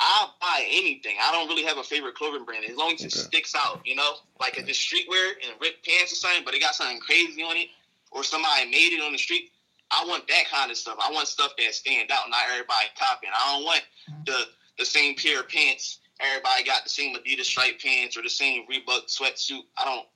I'll 0.00 0.34
buy 0.40 0.66
anything. 0.70 1.16
I 1.22 1.32
don't 1.32 1.48
really 1.48 1.64
have 1.64 1.78
a 1.78 1.82
favorite 1.82 2.14
clothing 2.14 2.44
brand 2.44 2.64
as 2.64 2.76
long 2.76 2.94
as 2.94 3.02
it 3.02 3.14
Okay. 3.14 3.24
sticks 3.24 3.54
out. 3.54 3.80
You 3.84 3.94
know, 3.94 4.14
like 4.40 4.58
if 4.58 4.68
it's 4.68 4.78
streetwear 4.78 5.34
and 5.44 5.60
ripped 5.60 5.86
pants 5.86 6.12
or 6.12 6.16
something, 6.16 6.44
but 6.44 6.54
it 6.54 6.60
got 6.60 6.74
something 6.74 7.00
crazy 7.00 7.42
on 7.42 7.56
it, 7.56 7.68
or 8.10 8.24
somebody 8.24 8.70
made 8.70 8.92
it 8.92 9.02
on 9.02 9.12
the 9.12 9.18
street. 9.18 9.50
I 9.90 10.04
want 10.06 10.26
that 10.28 10.46
kind 10.50 10.70
of 10.70 10.76
stuff. 10.76 10.98
I 11.00 11.12
want 11.12 11.28
stuff 11.28 11.52
that 11.58 11.74
stand 11.74 12.10
out, 12.10 12.28
not 12.28 12.40
everybody 12.50 12.86
copying. 12.98 13.32
I 13.34 13.54
don't 13.54 13.64
want 13.64 13.82
mm-hmm. 14.10 14.22
the 14.26 14.46
the 14.78 14.84
same 14.84 15.14
pair 15.14 15.40
of 15.40 15.48
pants 15.48 16.00
everybody 16.20 16.64
got 16.64 16.84
the 16.84 16.90
same 16.90 17.16
Adidas 17.16 17.44
striped 17.44 17.82
pants 17.82 18.16
or 18.16 18.22
the 18.22 18.30
same 18.30 18.64
Reebok 18.66 19.06
sweatsuit. 19.06 19.62
I 19.78 19.84
don't 19.84 20.06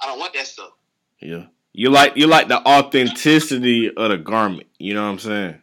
I 0.00 0.06
don't 0.06 0.18
want 0.18 0.34
that 0.34 0.46
stuff. 0.46 0.72
Yeah. 1.20 1.46
You 1.72 1.90
like 1.90 2.16
you 2.16 2.26
like 2.26 2.48
the 2.48 2.66
authenticity 2.66 3.94
of 3.94 4.10
the 4.10 4.16
garment. 4.16 4.68
You 4.78 4.94
know 4.94 5.04
what 5.04 5.10
I'm 5.10 5.18
saying? 5.18 5.62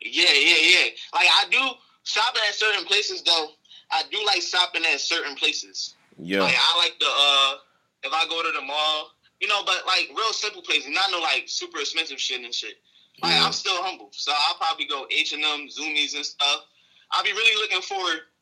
Yeah, 0.00 0.32
yeah, 0.32 0.56
yeah. 0.60 0.90
Like 1.14 1.26
I 1.26 1.44
do 1.50 1.70
shopping 2.08 2.42
at 2.48 2.54
certain 2.54 2.84
places 2.84 3.22
though. 3.22 3.48
I 3.90 4.02
do 4.10 4.18
like 4.26 4.42
shopping 4.42 4.82
at 4.92 5.00
certain 5.00 5.36
places. 5.36 5.94
Yeah. 6.18 6.42
Like 6.42 6.56
I 6.58 6.78
like 6.78 6.98
the 6.98 7.06
uh 7.06 7.54
if 8.02 8.12
I 8.12 8.26
go 8.28 8.42
to 8.42 8.52
the 8.58 8.64
mall, 8.64 9.12
you 9.40 9.48
know, 9.48 9.62
but 9.64 9.82
like 9.86 10.08
real 10.16 10.32
simple 10.32 10.62
places, 10.62 10.88
not 10.90 11.10
no 11.10 11.20
like 11.20 11.44
super 11.46 11.78
expensive 11.78 12.18
shit 12.18 12.42
and 12.42 12.54
shit. 12.54 12.74
Like. 13.22 13.34
I'm 13.34 13.52
still 13.52 13.82
humble, 13.82 14.10
so 14.12 14.32
I'll 14.32 14.54
probably 14.54 14.86
go 14.86 15.06
H 15.10 15.32
and 15.32 15.42
M, 15.42 15.66
Zumiez 15.66 16.14
and 16.14 16.24
stuff. 16.24 16.66
I'll 17.10 17.24
be 17.24 17.32
really 17.32 17.60
looking 17.60 17.82
for 17.82 17.98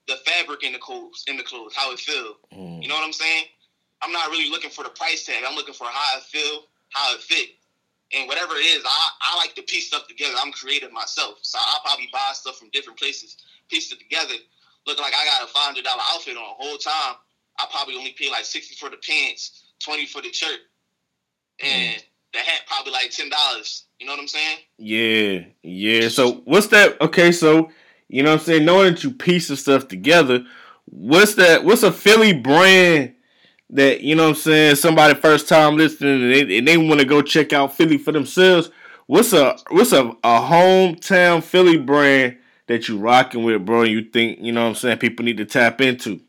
the 0.06 0.16
fabric 0.16 0.62
in 0.64 0.74
the 0.74 0.78
clothes, 0.78 1.24
in 1.28 1.38
the 1.38 1.42
clothes, 1.42 1.72
how 1.74 1.92
it 1.92 1.98
feel. 1.98 2.36
Mm. 2.52 2.82
You 2.82 2.88
know 2.88 2.94
what 2.94 3.04
I'm 3.04 3.12
saying? 3.14 3.44
I'm 4.02 4.12
not 4.12 4.28
really 4.28 4.50
looking 4.50 4.68
for 4.68 4.84
the 4.84 4.90
price 4.90 5.24
tag. 5.24 5.44
I'm 5.48 5.54
looking 5.54 5.72
for 5.72 5.86
how 5.86 6.18
it 6.18 6.24
feel, 6.24 6.64
how 6.90 7.14
it 7.14 7.22
fit, 7.22 7.55
and 8.14 8.28
whatever 8.28 8.54
it 8.54 8.66
is. 8.66 8.82
I 8.84 9.08
I 9.32 9.36
like 9.36 9.54
to 9.54 9.62
piece 9.62 9.88
stuff 9.88 10.06
together. 10.08 10.34
I'm 10.42 10.52
creative 10.52 10.92
myself, 10.92 11.38
so 11.42 11.58
I'll 11.60 11.80
probably 11.80 12.08
buy 12.12 12.30
stuff 12.32 12.58
from 12.58 12.70
different 12.70 12.98
places, 12.98 13.36
piece 13.68 13.92
it 13.92 13.98
together. 13.98 14.34
Look 14.86 14.98
like 14.98 15.14
I 15.14 15.24
got 15.24 15.48
a 15.48 15.52
five 15.52 15.64
hundred 15.64 15.84
dollar 15.84 16.02
outfit 16.12 16.36
on 16.36 16.42
the 16.42 16.64
whole 16.64 16.78
time. 16.78 17.16
I 17.58 17.66
probably 17.70 17.96
only 17.96 18.14
pay 18.18 18.30
like 18.30 18.44
sixty 18.44 18.74
for 18.74 18.90
the 18.90 18.98
pants, 18.98 19.72
twenty 19.80 20.06
for 20.06 20.22
the 20.22 20.32
shirt, 20.32 20.60
mm-hmm. 21.60 21.66
and 21.66 22.04
the 22.32 22.38
hat 22.38 22.60
probably 22.66 22.92
like 22.92 23.10
ten 23.10 23.28
dollars. 23.28 23.86
You 23.98 24.06
know 24.06 24.12
what 24.12 24.20
I'm 24.20 24.28
saying? 24.28 24.58
Yeah, 24.78 25.40
yeah. 25.62 26.08
So 26.08 26.42
what's 26.44 26.68
that? 26.68 27.00
Okay, 27.00 27.32
so 27.32 27.70
you 28.08 28.22
know 28.22 28.30
what 28.30 28.40
I'm 28.40 28.46
saying. 28.46 28.64
Knowing 28.64 28.94
that 28.94 29.02
you 29.02 29.10
piece 29.10 29.48
the 29.48 29.56
stuff 29.56 29.88
together, 29.88 30.44
what's 30.84 31.34
that? 31.34 31.64
What's 31.64 31.82
a 31.82 31.90
Philly 31.90 32.32
brand 32.32 33.15
that 33.70 34.00
you 34.00 34.14
know 34.14 34.24
what 34.24 34.28
I'm 34.30 34.34
saying? 34.36 34.76
Somebody 34.76 35.14
first 35.14 35.48
time 35.48 35.76
listening 35.76 36.22
and 36.22 36.32
they, 36.50 36.58
and 36.58 36.68
they 36.68 36.76
want 36.76 37.00
to 37.00 37.06
go 37.06 37.22
check 37.22 37.52
out 37.52 37.74
Philly 37.74 37.98
for 37.98 38.12
themselves. 38.12 38.70
What's 39.06 39.32
a 39.32 39.56
what's 39.70 39.92
a, 39.92 40.08
a 40.08 40.40
hometown 40.40 41.42
Philly 41.42 41.78
brand 41.78 42.36
that 42.66 42.88
you 42.88 42.98
rocking 42.98 43.44
with, 43.44 43.64
bro? 43.64 43.82
You 43.82 44.02
think 44.02 44.38
you 44.40 44.52
know 44.52 44.62
what 44.62 44.68
I'm 44.70 44.74
saying? 44.76 44.98
People 44.98 45.24
need 45.24 45.36
to 45.38 45.44
tap 45.44 45.80
into. 45.80 46.20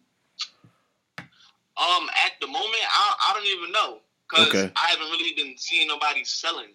Um, 1.78 2.10
at 2.26 2.32
the 2.42 2.48
moment, 2.48 2.74
I 2.90 3.14
I 3.30 3.34
don't 3.34 3.46
even 3.46 3.72
know 3.72 4.00
because 4.30 4.48
Okay. 4.50 4.72
I 4.76 4.88
haven't 4.90 5.10
really 5.12 5.34
been 5.36 5.56
seeing 5.58 5.88
nobody 5.88 6.24
selling 6.24 6.70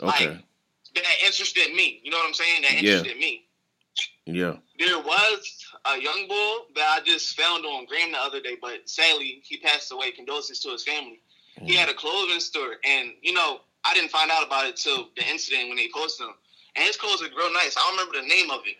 Okay. 0.00 0.28
Like- 0.28 0.44
that 0.94 1.04
interested 1.24 1.74
me. 1.74 2.00
You 2.02 2.10
know 2.10 2.16
what 2.16 2.26
I'm 2.28 2.34
saying? 2.34 2.62
That 2.62 2.72
Yeah. 2.82 2.92
interested 2.98 3.18
me. 3.18 3.44
Yeah. 4.26 4.54
There 4.78 4.98
was 4.98 5.64
a 5.94 6.00
young 6.00 6.26
bull 6.28 6.66
that 6.74 6.88
I 6.88 7.00
just 7.04 7.36
found 7.36 7.64
on 7.64 7.86
Gram 7.86 8.12
the 8.12 8.18
other 8.18 8.40
day, 8.40 8.56
but 8.60 8.88
sadly 8.88 9.42
he 9.44 9.58
passed 9.58 9.92
away. 9.92 10.10
Condolences 10.12 10.60
to 10.60 10.70
his 10.70 10.84
family. 10.84 11.20
He 11.60 11.74
mm. 11.74 11.76
had 11.76 11.88
a 11.88 11.94
clothing 11.94 12.40
store, 12.40 12.76
and 12.84 13.12
you 13.22 13.32
know 13.32 13.60
I 13.84 13.94
didn't 13.94 14.10
find 14.10 14.30
out 14.30 14.46
about 14.46 14.66
it 14.66 14.76
till 14.76 15.08
the 15.16 15.26
incident 15.28 15.68
when 15.68 15.76
they 15.76 15.88
posted 15.94 16.26
him. 16.26 16.34
And 16.76 16.84
his 16.84 16.96
clothes 16.96 17.22
are 17.22 17.36
real 17.36 17.52
nice. 17.52 17.76
I 17.76 17.80
don't 17.80 17.98
remember 17.98 18.20
the 18.20 18.34
name 18.34 18.50
of 18.50 18.60
it, 18.66 18.76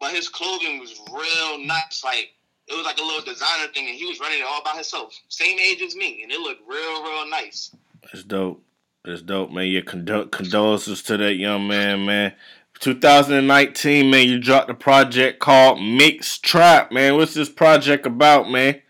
but 0.00 0.12
his 0.12 0.28
clothing 0.28 0.78
was 0.78 1.00
real 1.12 1.58
nice. 1.64 2.02
Like 2.04 2.32
it 2.68 2.74
was 2.74 2.86
like 2.86 2.98
a 2.98 3.02
little 3.02 3.22
designer 3.22 3.72
thing, 3.72 3.88
and 3.88 3.96
he 3.96 4.06
was 4.06 4.20
running 4.20 4.40
it 4.40 4.46
all 4.46 4.62
by 4.62 4.74
himself, 4.74 5.18
same 5.28 5.58
age 5.58 5.82
as 5.82 5.96
me, 5.96 6.22
and 6.22 6.30
it 6.30 6.40
looked 6.40 6.62
real, 6.66 7.02
real 7.02 7.28
nice. 7.28 7.74
That's 8.02 8.24
dope. 8.24 8.62
That's 9.04 9.22
dope, 9.22 9.50
man. 9.50 9.66
Yeah, 9.66 9.80
condo- 9.80 10.26
condolences 10.26 11.02
to 11.04 11.16
that 11.16 11.34
young 11.34 11.66
man, 11.66 12.04
man. 12.06 12.34
2019, 12.82 14.10
man, 14.10 14.28
you 14.28 14.40
dropped 14.40 14.68
a 14.68 14.74
project 14.74 15.38
called 15.38 15.80
Mix 15.80 16.36
Trap, 16.38 16.90
man. 16.90 17.14
What's 17.16 17.32
this 17.32 17.48
project 17.48 18.06
about, 18.06 18.50
man? 18.50 18.82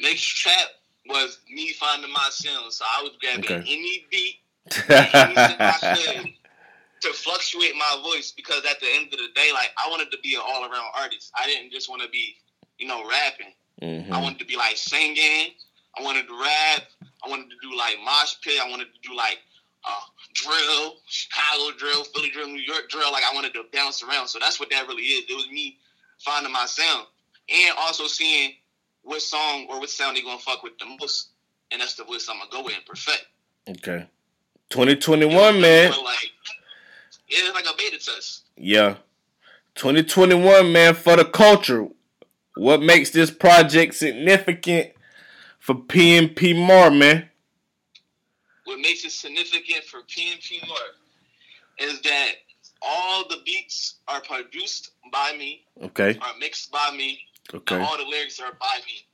Next 0.00 0.22
trap 0.24 0.68
was 1.10 1.40
me 1.50 1.74
finding 1.74 2.10
my 2.10 2.26
sound, 2.30 2.72
so 2.72 2.86
I 2.98 3.02
was 3.02 3.12
grabbing 3.20 3.44
Okay. 3.44 3.62
any 3.68 4.06
beat 4.10 4.36
to 7.00 7.12
fluctuate 7.12 7.74
my 7.76 8.00
voice 8.02 8.32
because 8.34 8.64
at 8.64 8.80
the 8.80 8.86
end 8.94 9.12
of 9.12 9.18
the 9.18 9.28
day, 9.34 9.50
like 9.52 9.70
I 9.76 9.90
wanted 9.90 10.10
to 10.10 10.16
be 10.22 10.34
an 10.34 10.40
all 10.42 10.62
around 10.62 10.90
artist. 10.98 11.30
I 11.38 11.46
didn't 11.46 11.70
just 11.70 11.90
want 11.90 12.00
to 12.02 12.08
be, 12.08 12.36
you 12.78 12.88
know, 12.88 13.06
rapping. 13.08 13.52
Mhm. 13.82 14.10
I 14.10 14.22
wanted 14.22 14.38
to 14.38 14.46
be 14.46 14.56
like 14.56 14.76
singing. 14.78 15.50
I 15.98 16.02
wanted 16.02 16.26
to 16.28 16.40
rap. 16.40 16.84
I 17.24 17.28
wanted 17.28 17.50
to 17.50 17.56
do 17.60 17.76
like 17.76 17.96
mosh 18.04 18.36
pit. 18.42 18.58
I 18.64 18.70
wanted 18.70 18.86
to 18.94 19.00
do 19.08 19.14
like 19.14 19.38
uh, 19.84 20.00
drill, 20.42 20.96
Chicago 21.06 21.76
drill, 21.76 22.04
Philly 22.04 22.30
drill, 22.30 22.48
New 22.48 22.60
York 22.60 22.88
drill. 22.88 23.12
Like 23.12 23.24
I 23.24 23.34
wanted 23.34 23.54
to 23.54 23.64
bounce 23.72 24.02
around. 24.02 24.28
So 24.28 24.38
that's 24.38 24.58
what 24.60 24.70
that 24.70 24.86
really 24.86 25.02
is. 25.02 25.24
It 25.28 25.34
was 25.34 25.48
me 25.50 25.78
finding 26.18 26.52
my 26.52 26.66
sound 26.66 27.06
and 27.48 27.76
also 27.78 28.06
seeing 28.06 28.52
what 29.02 29.22
song 29.22 29.66
or 29.70 29.80
what 29.80 29.90
sound 29.90 30.16
they 30.16 30.22
gonna 30.22 30.38
fuck 30.38 30.62
with 30.62 30.78
the 30.78 30.86
most, 30.86 31.30
and 31.70 31.80
that's 31.80 31.94
the 31.94 32.04
voice 32.04 32.28
I'm 32.28 32.38
gonna 32.38 32.50
go 32.50 32.62
with 32.62 32.74
and 32.74 32.84
perfect. 32.84 33.26
Okay. 33.68 34.06
2021, 34.70 35.60
man. 35.60 35.90
Like, 35.90 36.30
yeah, 37.28 37.38
it's 37.42 37.54
like 37.54 37.64
a 37.64 37.76
beta 37.76 37.98
test. 37.98 38.42
Yeah. 38.56 38.96
2021, 39.76 40.72
man, 40.72 40.94
for 40.94 41.16
the 41.16 41.24
culture. 41.24 41.88
What 42.56 42.82
makes 42.82 43.10
this 43.10 43.30
project 43.30 43.94
significant 43.94 44.90
for 45.58 45.74
PNP 45.76 46.66
Mar, 46.66 46.90
man? 46.90 47.28
What 48.68 48.80
makes 48.80 49.02
it 49.02 49.12
significant 49.12 49.82
for 49.84 50.02
PNP 50.02 50.68
Mar 50.68 50.76
is 51.78 52.02
that 52.02 52.32
all 52.82 53.26
the 53.26 53.38
beats 53.46 53.94
are 54.08 54.20
produced 54.20 54.90
by 55.10 55.34
me, 55.38 55.64
Okay. 55.80 56.18
are 56.20 56.36
mixed 56.38 56.70
by 56.70 56.94
me, 56.94 57.18
Okay. 57.54 57.76
and 57.76 57.82
all 57.84 57.96
the 57.96 58.04
lyrics 58.04 58.38
are 58.40 58.52
by 58.60 58.78
me. 58.86 59.06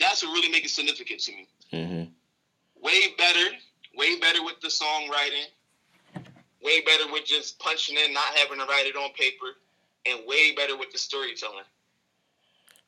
That's 0.00 0.24
what 0.24 0.32
really 0.32 0.48
makes 0.48 0.72
it 0.72 0.74
significant 0.74 1.20
to 1.20 1.32
me. 1.32 1.46
Mm-hmm. 1.72 2.10
Way 2.82 3.14
better, 3.16 3.46
way 3.94 4.18
better 4.18 4.42
with 4.44 4.60
the 4.60 4.66
songwriting, 4.66 5.46
way 6.60 6.80
better 6.80 7.12
with 7.12 7.26
just 7.26 7.60
punching 7.60 7.96
in, 7.96 8.12
not 8.12 8.34
having 8.34 8.58
to 8.58 8.64
write 8.64 8.86
it 8.86 8.96
on 8.96 9.12
paper, 9.12 9.54
and 10.04 10.26
way 10.26 10.52
better 10.56 10.76
with 10.76 10.90
the 10.90 10.98
storytelling. 10.98 11.62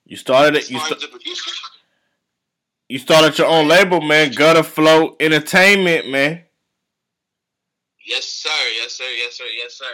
You 0.04 0.16
started 0.16 0.56
it. 0.56 0.68
You, 0.68 0.78
far 0.78 0.86
sta- 0.88 0.96
as 0.96 1.02
the 1.02 1.08
producer, 1.08 1.52
you 2.90 2.98
started 2.98 3.38
your 3.38 3.46
own 3.46 3.68
label, 3.68 4.00
man. 4.00 4.32
Gutter 4.32 4.64
Flow 4.64 5.14
Entertainment, 5.20 6.10
man. 6.10 6.42
yes 8.04 8.24
sir, 8.26 8.50
yes 8.76 8.96
sir, 8.96 9.04
yes 9.16 9.36
sir, 9.36 9.44
yes 9.56 9.74
sir. 9.74 9.84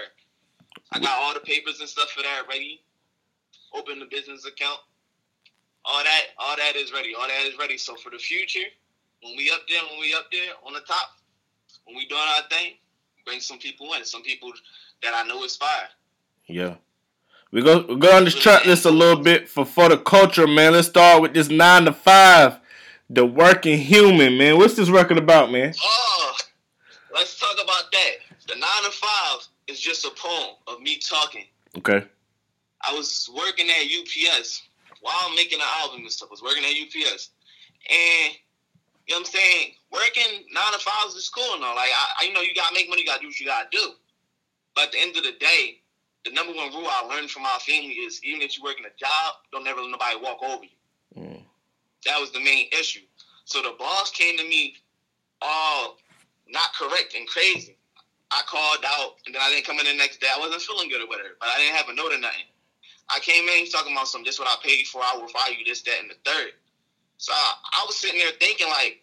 I 0.93 0.99
got 0.99 1.19
all 1.19 1.35
the 1.35 1.41
papers 1.41 1.79
and 1.81 1.89
stuff 1.89 2.09
for 2.11 2.23
that 2.23 2.45
ready. 2.49 2.81
Open 3.75 3.99
the 3.99 4.07
business 4.07 4.47
account. 4.47 4.81
All 5.85 6.03
that, 6.03 6.23
all 6.39 6.57
that 6.57 6.75
is 6.75 6.91
ready. 6.91 7.15
All 7.15 7.27
that 7.27 7.47
is 7.47 7.59
ready. 7.59 7.77
So 7.77 7.97
for 7.97 8.09
the 8.09 8.17
future, 8.17 8.67
when 9.23 9.37
we 9.37 9.51
up 9.51 9.61
there, 9.69 9.83
when 9.91 10.01
we 10.01 10.15
up 10.15 10.31
there 10.33 10.55
on 10.67 10.73
the 10.73 10.81
top, 10.81 11.11
when 11.85 11.97
we 11.97 12.07
doing 12.07 12.21
our 12.37 12.49
thing, 12.49 12.73
bring 13.27 13.41
some 13.41 13.59
people 13.59 13.93
in. 13.93 14.07
Some 14.07 14.23
people 14.23 14.53
that 15.03 15.13
I 15.15 15.29
know 15.29 15.45
is 15.45 15.55
fire. 15.55 15.89
Yeah. 16.47 16.77
We 17.53 17.63
go 17.63 17.85
we 17.87 17.97
go 17.97 18.17
on 18.17 18.25
this 18.25 18.35
track 18.35 18.65
list 18.65 18.87
a 18.87 18.91
little 18.91 19.23
bit 19.23 19.51
for 19.51 19.67
for 19.67 19.91
the 19.91 19.99
culture, 19.99 20.47
man. 20.47 20.73
Let's 20.73 20.89
start 20.89 21.21
with 21.21 21.35
this 21.35 21.51
nine 21.51 21.85
to 21.85 21.93
five, 21.93 22.59
the 23.11 23.25
working 23.25 23.79
human, 23.79 24.37
man. 24.39 24.59
What's 24.59 24.75
this 24.75 24.91
record 24.91 25.19
about, 25.19 25.51
man? 25.51 25.75
Oh, 25.83 26.37
let's 27.15 27.39
talk 27.39 27.57
about 27.63 27.91
that. 27.93 28.13
The 28.49 28.55
nine 28.55 28.85
to 28.85 28.91
five 28.91 29.47
is 29.67 29.81
just 29.81 30.05
a 30.05 30.11
poem 30.11 30.57
of 30.67 30.81
me 30.81 30.99
talking. 30.99 31.45
Okay. 31.79 32.05
I 32.87 32.95
was 32.95 33.31
working 33.35 33.67
at 33.69 33.87
UPS 33.87 34.63
while 35.01 35.35
making 35.35 35.61
an 35.61 35.67
album 35.83 36.01
and 36.01 36.11
stuff. 36.11 36.29
I 36.31 36.33
was 36.33 36.43
working 36.43 36.65
at 36.65 36.71
UPS, 36.71 37.31
and 37.91 38.35
you 39.07 39.15
know 39.15 39.17
what 39.17 39.19
I'm 39.21 39.25
saying. 39.25 39.73
Working 39.93 40.45
nine 40.53 40.73
to 40.73 40.79
five 40.79 41.09
is 41.17 41.29
cool 41.29 41.55
and 41.55 41.65
all. 41.65 41.75
Like 41.75 41.91
I, 41.91 42.23
I, 42.23 42.25
you 42.27 42.33
know, 42.33 42.41
you 42.41 42.55
gotta 42.55 42.75
make 42.75 42.89
money. 42.89 43.03
You 43.03 43.07
gotta 43.07 43.21
do 43.21 43.29
what 43.29 43.41
you 43.41 43.47
gotta 43.47 43.69
do. 43.71 43.93
But 44.75 44.87
at 44.87 44.93
the 44.93 44.99
end 44.99 45.17
of 45.17 45.25
the 45.25 45.33
day, 45.41 45.81
the 46.25 46.33
number 46.33 46.53
one 46.53 46.73
rule 46.75 46.87
I 46.87 47.07
learned 47.07 47.31
from 47.31 47.45
my 47.45 47.57
family 47.61 47.95
is 47.95 48.21
even 48.25 48.43
if 48.43 48.59
you're 48.59 48.65
working 48.65 48.85
a 48.85 48.95
job, 48.99 49.35
don't 49.53 49.65
never 49.65 49.81
let 49.81 49.91
nobody 49.91 50.17
walk 50.21 50.43
over 50.43 50.65
you. 50.65 50.77
That 52.07 52.21
was 52.21 52.31
the 52.33 52.41
main 52.41 52.67
issue. 52.73 53.05
So 53.45 53.63
the 53.63 53.75
boss 53.79 54.11
came 54.11 54.37
to 54.39 54.45
me 54.45 54.75
all 55.43 55.99
not 56.49 56.75
correct 56.75 57.15
and 57.15 57.27
crazy. 57.29 57.77
I 58.31 58.43
called 58.49 58.85
out 58.85 59.19
and 59.27 59.35
then 59.35 59.43
I 59.43 59.51
didn't 59.51 59.67
come 59.67 59.79
in 59.79 59.87
the 59.87 59.95
next 59.95 60.21
day. 60.21 60.27
I 60.35 60.39
wasn't 60.39 60.63
feeling 60.63 60.89
good 60.89 61.03
or 61.03 61.07
whatever, 61.07 61.37
but 61.39 61.49
I 61.49 61.59
didn't 61.59 61.77
have 61.77 61.89
a 61.89 61.95
note 61.95 62.13
or 62.13 62.19
nothing. 62.19 62.47
I 63.09 63.21
came 63.21 63.47
in, 63.47 63.63
he's 63.63 63.73
talking 63.73 63.93
about 63.93 64.09
some, 64.09 64.25
this 64.25 64.39
what 64.39 64.49
I 64.49 64.57
paid 64.67 64.87
for, 64.87 64.99
I 64.99 65.17
will 65.17 65.29
fire 65.29 65.53
you, 65.53 65.65
this, 65.65 65.83
that, 65.83 66.01
and 66.01 66.11
the 66.11 66.19
third. 66.25 66.59
So 67.19 67.33
I, 67.33 67.55
I 67.83 67.85
was 67.87 67.97
sitting 67.97 68.19
there 68.19 68.33
thinking 68.41 68.67
like, 68.69 69.03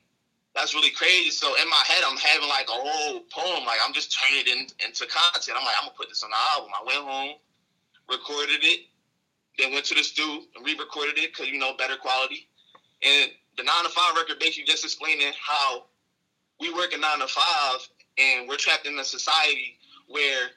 that's 0.56 0.76
really 0.76 0.92
crazy. 0.92 1.32
So 1.32 1.48
in 1.56 1.70
my 1.70 1.84
head, 1.88 2.04
I'm 2.06 2.18
having 2.18 2.50
like 2.50 2.68
a 2.68 2.76
whole 2.76 3.22
poem, 3.32 3.66
like 3.66 3.80
I'm 3.86 3.94
just 3.94 4.12
turning 4.12 4.46
it 4.46 4.48
in, 4.48 4.60
into 4.86 5.08
content. 5.08 5.58
I'm 5.58 5.66
like, 5.66 5.76
I'm 5.80 5.88
gonna 5.88 5.98
put 5.98 6.10
this 6.10 6.22
on 6.22 6.30
the 6.30 6.42
album. 6.54 6.72
I 6.76 6.84
went 6.86 7.00
home, 7.00 7.36
recorded 8.10 8.62
it, 8.62 8.86
then 9.58 9.72
went 9.72 9.86
to 9.86 9.96
the 9.96 10.04
studio 10.04 10.44
and 10.56 10.66
re-recorded 10.66 11.18
it 11.18 11.32
because 11.34 11.48
you 11.48 11.58
know 11.58 11.74
better 11.78 11.96
quality. 11.96 12.48
And 13.06 13.32
the 13.58 13.64
nine 13.64 13.84
to 13.84 13.90
five 13.90 14.16
record 14.16 14.40
basically 14.40 14.66
just 14.66 14.84
explaining 14.84 15.32
how 15.40 15.86
we 16.60 16.74
work 16.74 16.94
a 16.94 16.98
nine 16.98 17.20
to 17.20 17.28
five 17.28 17.88
and 18.18 18.48
we're 18.48 18.58
trapped 18.58 18.86
in 18.86 18.98
a 19.00 19.04
society 19.04 19.78
where 20.08 20.50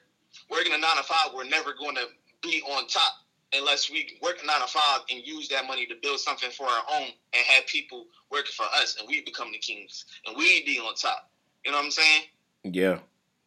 working 0.49 0.73
a 0.73 0.77
nine 0.77 0.97
to 0.97 1.03
five, 1.03 1.29
we're 1.33 1.43
never 1.45 1.73
going 1.73 1.95
to 1.95 2.05
be 2.41 2.61
on 2.69 2.87
top. 2.87 3.13
unless 3.53 3.89
we 3.89 4.17
work 4.21 4.37
a 4.43 4.45
nine 4.45 4.61
to 4.61 4.67
five 4.67 5.01
and 5.09 5.25
use 5.25 5.47
that 5.49 5.65
money 5.67 5.85
to 5.85 5.95
build 6.01 6.19
something 6.19 6.49
for 6.51 6.65
our 6.65 6.83
own 6.95 7.07
and 7.33 7.45
have 7.47 7.65
people 7.65 8.05
working 8.31 8.51
for 8.55 8.65
us 8.75 8.97
and 8.99 9.07
we 9.07 9.21
become 9.21 9.51
the 9.51 9.57
kings 9.57 10.05
and 10.25 10.35
we 10.37 10.63
be 10.65 10.79
on 10.79 10.93
top. 10.95 11.29
You 11.65 11.71
know 11.71 11.77
what 11.77 11.85
I'm 11.85 11.91
saying? 11.91 12.21
Yeah. 12.63 12.99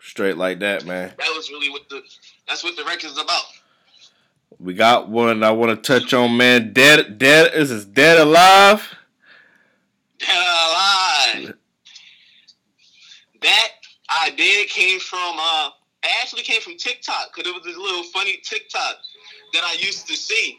Straight 0.02 0.38
like 0.38 0.60
that, 0.60 0.86
man. 0.86 1.12
That 1.18 1.32
was 1.36 1.50
really 1.50 1.68
what 1.68 1.88
the 1.90 2.00
that's 2.48 2.64
what 2.64 2.74
the 2.76 2.84
record's 2.84 3.18
about. 3.18 3.44
We 4.58 4.74
got 4.74 5.08
one 5.08 5.42
I 5.42 5.52
want 5.52 5.70
to 5.70 6.00
touch 6.00 6.12
on, 6.12 6.36
man. 6.36 6.72
Dead, 6.72 7.18
dead. 7.18 7.54
Is 7.54 7.70
this 7.70 7.84
dead 7.84 8.18
alive? 8.18 8.94
Dead 10.18 10.28
alive. 10.28 11.54
That 13.40 13.68
idea 14.26 14.66
came 14.66 15.00
from 15.00 15.36
uh, 15.38 15.70
actually 16.22 16.42
came 16.42 16.60
from 16.60 16.76
TikTok 16.76 17.32
because 17.34 17.50
it 17.50 17.54
was 17.54 17.64
this 17.64 17.76
little 17.76 18.02
funny 18.04 18.38
TikTok 18.42 18.96
that 19.54 19.64
I 19.64 19.76
used 19.80 20.06
to 20.08 20.14
see, 20.14 20.58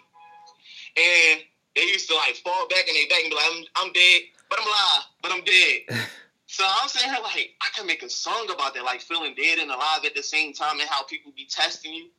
and 0.97 1.41
they 1.75 1.83
used 1.83 2.09
to 2.09 2.15
like 2.15 2.35
fall 2.35 2.67
back 2.69 2.87
and 2.87 2.95
they 2.95 3.05
back 3.07 3.21
and 3.21 3.29
be 3.29 3.35
like, 3.35 3.45
"I'm, 3.51 3.87
I'm 3.87 3.93
dead, 3.93 4.21
but 4.49 4.59
I'm 4.59 4.67
alive, 4.67 5.03
but 5.21 5.31
I'm 5.31 5.43
dead." 5.43 6.07
so 6.47 6.63
I'm 6.65 6.87
saying, 6.87 7.11
like, 7.23 7.51
I 7.61 7.67
can 7.75 7.85
make 7.85 8.03
a 8.03 8.09
song 8.09 8.49
about 8.53 8.73
that, 8.73 8.83
like 8.83 9.01
feeling 9.01 9.35
dead 9.35 9.59
and 9.59 9.69
alive 9.69 10.05
at 10.05 10.15
the 10.15 10.23
same 10.23 10.53
time, 10.53 10.79
and 10.79 10.89
how 10.89 11.03
people 11.03 11.31
be 11.35 11.45
testing 11.45 11.93
you. 11.93 12.09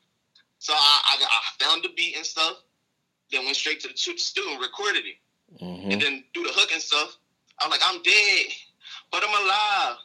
So 0.62 0.72
I, 0.72 1.18
I, 1.18 1.24
I 1.24 1.64
found 1.64 1.82
the 1.82 1.88
beat 1.96 2.14
and 2.16 2.24
stuff, 2.24 2.62
then 3.32 3.44
went 3.44 3.56
straight 3.56 3.80
to 3.80 3.88
the 3.88 3.96
studio 3.96 4.52
and 4.52 4.60
recorded 4.60 5.02
it, 5.04 5.60
mm-hmm. 5.60 5.90
and 5.90 6.00
then 6.00 6.22
do 6.32 6.44
the 6.44 6.52
hook 6.52 6.70
and 6.72 6.80
stuff. 6.80 7.16
I'm 7.58 7.68
like, 7.68 7.80
I'm 7.84 8.00
dead, 8.02 8.46
but 9.10 9.24
I'm 9.26 9.42
alive. 9.42 9.96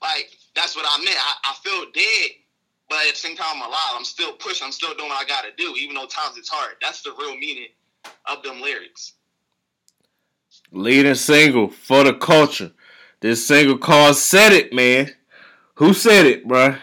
Like 0.00 0.30
that's 0.56 0.74
what 0.74 0.86
I 0.88 0.96
meant. 1.04 1.18
I, 1.18 1.50
I 1.50 1.54
feel 1.62 1.84
dead, 1.92 2.30
but 2.88 3.00
at 3.06 3.12
the 3.12 3.18
same 3.18 3.36
time, 3.36 3.48
I'm 3.56 3.68
alive. 3.68 3.92
I'm 3.94 4.06
still 4.06 4.32
pushing. 4.32 4.64
I'm 4.64 4.72
still 4.72 4.94
doing 4.94 5.10
what 5.10 5.22
I 5.22 5.28
got 5.28 5.42
to 5.42 5.50
do, 5.62 5.74
even 5.76 5.94
though 5.94 6.06
times 6.06 6.38
it's 6.38 6.48
hard. 6.48 6.76
That's 6.80 7.02
the 7.02 7.12
real 7.18 7.36
meaning 7.36 7.68
of 8.24 8.42
them 8.42 8.62
lyrics. 8.62 9.12
Leading 10.70 11.14
single 11.14 11.68
for 11.68 12.02
the 12.02 12.14
culture. 12.14 12.72
This 13.20 13.46
single 13.46 13.76
called 13.76 14.16
"Said 14.16 14.54
It," 14.54 14.72
man. 14.72 15.10
Who 15.74 15.92
said 15.92 16.24
it, 16.24 16.48
bro? 16.48 16.76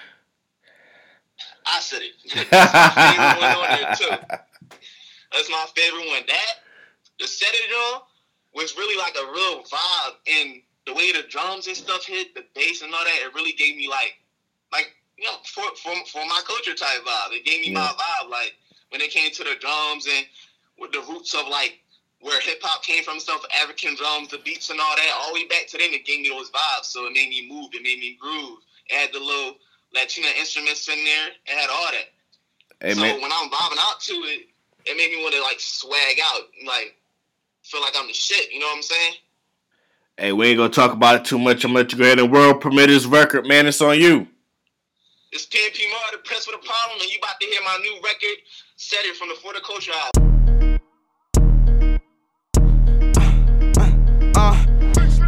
I 1.70 1.80
said 1.80 2.02
it. 2.02 2.14
That's 2.52 2.74
my 2.74 3.12
favorite 3.12 3.42
one 3.42 3.56
on 3.56 3.80
there 3.80 3.96
too. 3.96 4.38
That's 5.32 5.50
my 5.50 5.66
favorite 5.76 6.08
one. 6.08 6.24
That 6.28 6.54
the 7.20 7.28
"Said 7.28 7.54
It" 7.54 7.72
all 7.76 8.08
was 8.54 8.76
really 8.78 8.98
like 8.98 9.16
a 9.16 9.32
real 9.32 9.64
vibe, 9.64 10.16
and 10.28 10.62
the 10.86 10.94
way 10.94 11.12
the 11.12 11.28
drums 11.30 11.68
and 11.68 11.78
stuff 11.78 12.06
hit, 12.06 12.34
the 12.34 12.44
bass 12.56 12.82
and 12.82 12.94
all 12.94 13.04
that, 13.04 13.20
it 13.22 13.34
really 13.36 13.54
gave 13.54 13.76
me 13.76 13.88
like, 13.88 14.18
like 14.72 14.96
you 15.18 15.26
know, 15.26 15.38
for 15.46 15.64
for, 15.76 15.94
for 16.08 16.26
my 16.26 16.42
culture 16.48 16.74
type 16.74 17.06
vibe. 17.06 17.32
It 17.32 17.46
gave 17.46 17.62
me 17.62 17.72
yeah. 17.72 17.80
my 17.80 17.94
vibe, 17.94 18.30
like 18.30 18.54
when 18.90 19.02
it 19.02 19.12
came 19.12 19.32
to 19.32 19.44
the 19.44 19.56
drums 19.60 20.08
and 20.08 20.26
with 20.80 20.92
the 20.92 21.02
roots 21.02 21.34
of 21.36 21.48
like 21.48 21.80
where 22.22 22.40
hip 22.42 22.60
hop 22.62 22.84
came 22.84 23.04
from, 23.04 23.20
stuff, 23.20 23.46
African 23.62 23.96
drums, 23.96 24.30
the 24.30 24.40
beats 24.40 24.70
and 24.70 24.80
all 24.80 24.96
that, 24.96 25.12
all 25.16 25.34
the 25.34 25.42
way 25.42 25.48
back 25.48 25.68
to 25.68 25.78
then, 25.78 25.94
it 25.94 26.06
gave 26.06 26.22
me 26.22 26.30
those 26.30 26.50
vibes. 26.50 26.86
So 26.86 27.06
it 27.06 27.14
made 27.14 27.30
me 27.30 27.48
move, 27.48 27.70
it 27.74 27.84
made 27.84 28.00
me 28.00 28.18
groove. 28.20 28.60
It 28.88 28.96
had 28.98 29.14
the 29.14 29.20
little 29.20 29.56
Latina 29.94 30.28
instruments 30.38 30.88
in 30.88 31.04
there, 31.04 31.28
it 31.46 31.60
had 31.60 31.70
all 31.70 31.88
that. 31.92 32.10
Hey, 32.82 32.94
so 32.94 33.02
man. 33.02 33.22
when 33.22 33.32
I'm 33.34 33.50
bobbing 33.50 33.80
out 33.82 34.00
to 34.02 34.14
it, 34.14 34.48
it 34.86 34.98
made 34.98 35.12
me 35.12 35.22
want 35.22 35.34
to 35.36 35.42
like 35.42 35.60
swag 35.60 36.18
out, 36.24 36.42
like 36.66 36.96
feel 37.64 37.82
like 37.82 37.94
I'm 37.98 38.08
the 38.08 38.14
shit. 38.14 38.52
You 38.52 38.60
know 38.60 38.68
what 38.68 38.78
I'm 38.78 38.84
saying? 38.84 39.14
Hey, 40.18 40.34
we 40.34 40.48
ain't 40.48 40.58
gonna 40.58 40.70
talk 40.70 40.94
about 40.94 41.16
it 41.16 41.26
too 41.26 41.40
much. 41.40 41.64
I'm 41.64 41.72
gonna 41.72 41.80
let 41.80 41.92
you 41.92 41.98
go 41.98 42.04
ahead 42.06 42.20
and 42.20 42.32
world 42.32 42.62
premiere 42.62 42.88
this 42.88 43.06
record, 43.06 43.48
man. 43.48 43.68
It's 43.68 43.82
on 43.82 44.00
you. 44.00 44.28
It's 45.32 45.46
PNP 45.46 45.92
Mar, 45.92 46.02
the 46.12 46.18
press 46.20 46.48
with 46.48 46.56
a 46.56 46.66
problem, 46.66 47.00
and 47.02 47.12
you 47.12 47.20
about 47.20 47.40
to 47.40 47.46
hear 47.46 47.62
my 47.64 47.78
new 47.82 48.00
record, 48.04 48.38
Said 48.78 49.00
It 49.04 49.16
from 49.16 49.30
the 49.30 49.36
For 49.36 49.54
the 49.54 49.62
Culture 49.62 49.92
album. 49.94 50.80
Uh, 53.78 54.40
uh, 54.40 54.66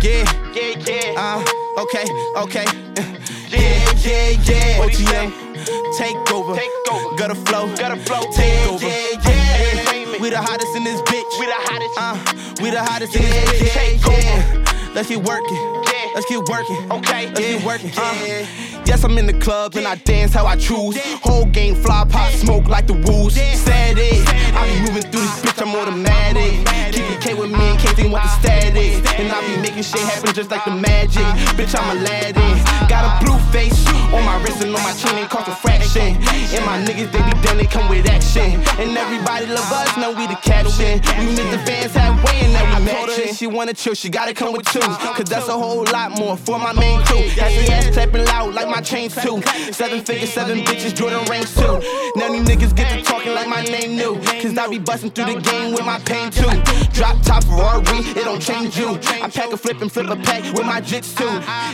yeah, 0.01 0.53
yeah, 0.53 0.83
yeah. 0.87 1.13
Uh, 1.15 1.81
okay, 1.81 2.05
okay. 2.37 3.10
Yeah, 3.51 3.91
yeah, 3.99 4.29
yeah. 4.47 4.79
OTM, 4.79 5.97
take 5.97 6.31
over. 6.31 6.55
Take 6.55 6.71
over. 6.91 7.15
Gotta 7.17 7.35
flow, 7.35 7.75
gotta 7.75 7.97
flow. 7.97 8.21
Take 8.31 8.67
over. 8.67 8.85
Yeah, 8.85 9.19
yeah. 9.25 10.21
We 10.21 10.29
the 10.29 10.37
hottest 10.37 10.75
in 10.75 10.83
this 10.83 11.01
bitch. 11.01 11.39
We 11.39 11.45
the 11.47 11.53
hottest. 11.57 11.97
Uh, 11.97 12.63
we 12.63 12.69
the 12.69 12.81
hottest 12.81 13.15
in 13.15 13.23
this 13.23 13.49
bitch. 13.49 13.73
Take 13.73 14.07
over. 14.07 14.93
Let's 14.93 15.09
get 15.09 15.21
working. 15.23 15.81
Let's 16.13 16.25
get 16.29 16.47
working. 16.47 16.91
Okay. 16.91 17.27
Let's 17.27 17.39
get 17.39 17.65
working. 17.65 17.91
Uh. 17.97 18.80
Yes, 18.91 19.05
I'm 19.05 19.17
in 19.17 19.25
the 19.25 19.39
club 19.39 19.77
and 19.77 19.87
I 19.87 19.95
dance 19.95 20.33
how 20.33 20.45
I 20.45 20.57
choose. 20.57 20.99
Whole 21.23 21.45
game 21.45 21.75
fly 21.75 22.03
pop 22.09 22.29
smoke 22.33 22.67
like 22.67 22.87
the 22.87 22.95
rules. 23.07 23.35
Said 23.35 23.97
it. 23.97 24.27
I 24.53 24.67
be 24.67 24.81
moving 24.81 25.09
through 25.09 25.21
this 25.21 25.39
bitch, 25.39 25.61
I'm 25.61 25.73
automatic. 25.73 26.67
Keep 26.91 27.07
it 27.07 27.21
K 27.21 27.33
with 27.33 27.51
me 27.51 27.71
in 27.71 27.77
case 27.77 27.93
they 27.95 28.09
want 28.09 28.23
the 28.23 28.29
static. 28.43 28.99
And 29.17 29.31
I 29.31 29.39
be 29.47 29.61
making 29.61 29.83
shit 29.83 30.01
happen 30.01 30.33
just 30.33 30.51
like 30.51 30.65
the 30.65 30.75
magic. 30.75 31.23
Bitch, 31.55 31.71
I'm 31.71 31.87
Aladdin. 31.95 32.59
Got 32.89 33.07
a 33.07 33.23
blue 33.23 33.39
face 33.55 33.87
on 34.11 34.25
my 34.25 34.43
wrist 34.43 34.61
and 34.61 34.75
on 34.75 34.83
my 34.83 34.91
chin, 34.91 35.15
ain't 35.15 35.29
cost 35.29 35.47
a 35.47 35.55
fraction. 35.55 36.19
And 36.51 36.65
my 36.65 36.83
niggas, 36.83 37.11
they 37.15 37.23
be 37.23 37.31
done, 37.47 37.57
they 37.57 37.71
come 37.71 37.87
with 37.87 38.09
action. 38.09 38.59
And 38.75 38.97
everybody 38.97 39.45
love 39.45 39.71
us, 39.71 39.95
know 39.95 40.11
we 40.11 40.27
the 40.27 40.35
caption. 40.43 40.99
We 41.15 41.31
make 41.31 41.49
the 41.49 41.63
fans 41.63 41.93
halfway 41.93 42.43
and 42.43 42.51
now 42.51 42.77
we 42.77 42.85
matching. 42.85 43.33
She 43.35 43.47
wanna 43.47 43.73
chill, 43.73 43.93
she 43.93 44.09
gotta 44.09 44.33
come 44.33 44.51
with 44.51 44.67
two. 44.67 44.79
Cause 44.81 45.29
that's 45.31 45.47
a 45.47 45.53
whole 45.53 45.85
lot 45.85 46.19
more 46.19 46.35
for 46.35 46.59
my 46.59 46.73
main 46.73 47.01
crew. 47.03 47.23
Has 47.39 47.55
the 47.55 47.73
ass 47.73 47.87
clapping 47.93 48.25
loud 48.25 48.53
like 48.53 48.67
my 48.67 48.80
chains 48.83 49.15
too. 49.15 49.41
Seven 49.71 50.03
figures, 50.03 50.33
seven 50.33 50.59
bitches, 50.59 50.93
Jordan 50.95 51.23
rings 51.29 51.53
too. 51.55 51.79
Now 52.15 52.29
these 52.31 52.47
niggas 52.47 52.75
get 52.75 52.89
to 52.97 53.03
talking 53.03 53.33
like 53.33 53.47
my 53.47 53.63
name 53.63 53.95
new. 53.95 54.15
Cause 54.41 54.57
I 54.57 54.67
be 54.67 54.79
busting 54.79 55.11
through 55.11 55.33
the 55.33 55.39
game 55.41 55.71
with 55.71 55.85
my 55.85 55.99
pain 55.99 56.31
too. 56.31 56.49
Drop 56.93 57.21
top 57.23 57.43
Ferrari, 57.43 57.99
it 58.19 58.25
don't 58.25 58.41
change 58.41 58.77
you. 58.77 58.99
I 59.21 59.29
pack 59.29 59.51
a 59.51 59.57
flip 59.57 59.81
and 59.81 59.91
flip 59.91 60.09
a 60.09 60.15
pack 60.15 60.43
with 60.53 60.65
my 60.65 60.81
jits 60.81 61.15
too. 61.15 61.29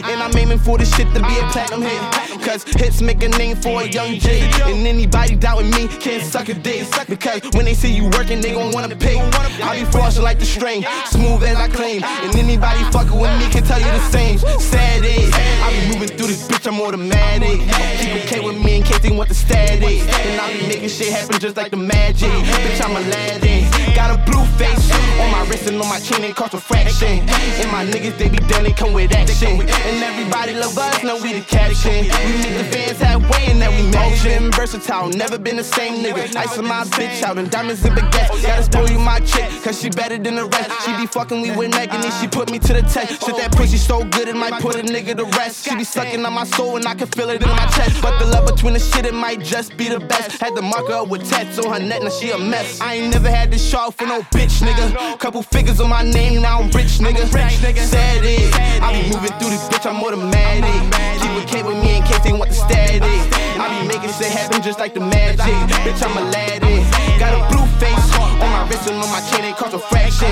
And 0.09 0.21
I'm 0.21 0.35
aiming 0.37 0.59
for 0.59 0.77
this 0.77 0.93
shit 0.95 1.07
to 1.13 1.21
be 1.21 1.39
a 1.39 1.47
platinum 1.51 1.81
hit. 1.81 2.01
Cause 2.41 2.63
hits 2.63 3.01
make 3.01 3.23
a 3.23 3.29
name 3.29 3.55
for 3.57 3.81
a 3.81 3.87
young 3.87 4.19
J. 4.19 4.41
And 4.65 4.85
anybody 4.85 5.35
doubting 5.35 5.71
me 5.71 5.87
can't 5.87 6.23
suck 6.23 6.49
a 6.49 6.53
dick. 6.53 6.87
Because 7.07 7.41
when 7.53 7.65
they 7.65 7.73
see 7.73 7.93
you 7.93 8.09
working, 8.09 8.41
they 8.41 8.53
gon' 8.53 8.71
wanna 8.71 8.95
pay. 8.95 9.19
I 9.63 9.79
be 9.79 9.85
flossing 9.85 10.23
like 10.23 10.39
the 10.39 10.45
string, 10.45 10.85
smooth 11.05 11.43
as 11.43 11.57
I 11.57 11.67
claim. 11.67 12.03
And 12.03 12.35
anybody 12.35 12.83
fucking 12.91 13.17
with 13.17 13.31
me 13.39 13.49
can 13.49 13.63
tell 13.63 13.79
you 13.79 13.85
the 13.85 14.09
same. 14.09 14.37
Sad 14.59 15.03
is, 15.03 15.31
I 15.33 15.71
be 15.71 15.93
moving 15.93 16.17
through 16.17 16.27
this 16.27 16.47
bitch, 16.47 16.67
I'm 16.67 16.81
automatic. 16.97 17.59
Keep 17.99 18.15
it 18.15 18.27
K 18.27 18.39
with 18.39 18.57
me 18.57 18.77
in 18.77 18.83
case 18.83 18.99
they 18.99 19.11
want 19.11 19.29
the 19.29 19.35
static. 19.35 19.83
And 19.83 20.41
I 20.41 20.53
be 20.53 20.67
making 20.67 20.89
shit 20.89 21.13
happen 21.13 21.39
just 21.39 21.57
like 21.57 21.71
the 21.71 21.77
magic. 21.77 22.29
Bitch, 22.29 22.83
I'm 22.83 22.95
Aladdin. 22.95 23.69
Got 23.95 24.17
a 24.17 24.31
blue 24.31 24.45
face 24.57 24.91
on 25.21 25.31
my 25.31 25.45
wrist 25.49 25.67
and 25.67 25.81
on 25.81 25.89
my 25.89 25.99
chin, 25.99 26.23
ain't 26.23 26.35
cost 26.35 26.53
a 26.53 26.59
fraction. 26.59 27.27
And 27.29 27.71
my 27.71 27.85
niggas, 27.85 28.17
they 28.17 28.29
be 28.29 28.37
done, 28.37 28.63
they 28.63 28.73
come 28.73 28.93
with 28.93 29.13
action. 29.13 29.61
And 29.61 30.03
everybody 30.03 30.53
love 30.53 30.77
us, 30.77 31.03
know 31.03 31.21
we 31.21 31.33
the 31.33 31.41
caption. 31.41 32.05
We 32.25 32.31
meet 32.41 32.57
the 32.57 32.65
fans 32.65 32.99
halfway 32.99 33.51
and 33.51 33.61
then 33.61 33.71
we 33.75 33.91
motion. 33.91 34.51
Versatile, 34.51 35.09
never 35.09 35.37
been 35.37 35.57
the 35.57 35.63
same 35.63 36.03
nigga. 36.03 36.35
Ice 36.35 36.57
my 36.57 36.83
bitch 36.97 37.23
out 37.23 37.37
and 37.37 37.49
diamonds 37.49 37.83
and 37.85 37.95
baguettes. 37.95 38.43
Gotta 38.43 38.63
spoil 38.63 38.89
you 38.89 38.99
my 38.99 39.19
chick, 39.19 39.49
cause 39.63 39.79
she 39.79 39.89
better 39.89 40.17
than 40.17 40.35
the 40.35 40.45
rest. 40.45 40.71
She 40.85 40.95
be 40.97 41.05
fucking 41.05 41.41
me 41.41 41.55
with 41.55 41.71
neck 41.71 41.93
and 41.93 42.03
then 42.03 42.11
she 42.21 42.27
put 42.27 42.51
me 42.51 42.59
to 42.59 42.73
the 42.73 42.81
test. 42.81 43.25
Shit, 43.25 43.37
that 43.37 43.51
pussy 43.51 43.77
so 43.77 44.03
good 44.03 44.27
it 44.27 44.35
might 44.35 44.61
put 44.61 44.75
a 44.75 44.83
nigga 44.83 45.15
to 45.17 45.25
rest. 45.37 45.65
She 45.65 45.75
be 45.75 45.83
sucking 45.83 46.25
on 46.25 46.33
my 46.33 46.43
soul 46.43 46.75
and 46.75 46.86
I 46.87 46.95
can 46.95 47.07
feel 47.07 47.29
it 47.29 47.43
in 47.43 47.49
my 47.49 47.65
chest. 47.75 48.01
But 48.01 48.17
the 48.17 48.25
love 48.25 48.47
between 48.47 48.73
the 48.73 48.79
shit, 48.79 49.05
it 49.05 49.13
might 49.13 49.41
just 49.41 49.75
be 49.75 49.89
the 49.89 49.99
best. 49.99 50.39
Had 50.39 50.55
to 50.55 50.61
mark 50.61 50.87
her 50.87 51.03
up 51.03 51.09
with 51.09 51.29
tats 51.29 51.59
on 51.59 51.73
her 51.73 51.85
neck, 51.85 52.01
now 52.01 52.09
she 52.09 52.31
a 52.31 52.37
mess. 52.37 52.79
I 52.79 52.95
ain't 52.95 53.13
never 53.13 53.29
had 53.29 53.51
this 53.51 53.61
shot 53.61 53.93
for 53.93 54.05
no 54.05 54.21
bitch, 54.31 54.63
nigga. 54.63 55.19
Couple 55.19 55.43
figures 55.43 55.81
on 55.81 55.89
my 55.89 56.03
name, 56.03 56.41
now 56.41 56.61
I'm 56.61 56.71
rich, 56.71 56.99
nigga. 57.03 57.27
Said 57.27 58.23
it. 58.23 58.55
I 58.81 58.93
be 58.95 59.03
moving 59.11 59.33
through 59.37 59.49
this 59.49 59.67
bitch, 59.67 59.85
I'm 59.85 60.01
automatic. 60.01 60.79
Keep 61.19 61.43
a 61.43 61.45
K 61.45 61.61
with 61.61 61.75
me 61.83 61.97
in 61.97 62.03
case 62.03 62.23
they 62.23 62.31
want 62.31 62.51
the 62.51 62.55
static. 62.55 63.03
I 63.03 63.81
be 63.81 63.87
making 63.87 64.13
shit 64.13 64.31
happen 64.31 64.61
just 64.61 64.79
like 64.79 64.93
the 64.93 65.01
magic. 65.01 65.43
Bitch, 65.83 66.01
I'm 66.01 66.15
Aladdin. 66.15 66.87
Got 67.19 67.35
a 67.35 67.43
blue 67.51 67.67
face 67.83 68.16
on 68.41 68.49
my 68.51 68.67
wrist 68.69 68.89
and 68.89 69.01
on 69.01 69.09
my 69.09 69.21
chin, 69.29 69.45
it 69.45 69.55
cost 69.57 69.73
a 69.73 69.79
fraction. 69.79 70.31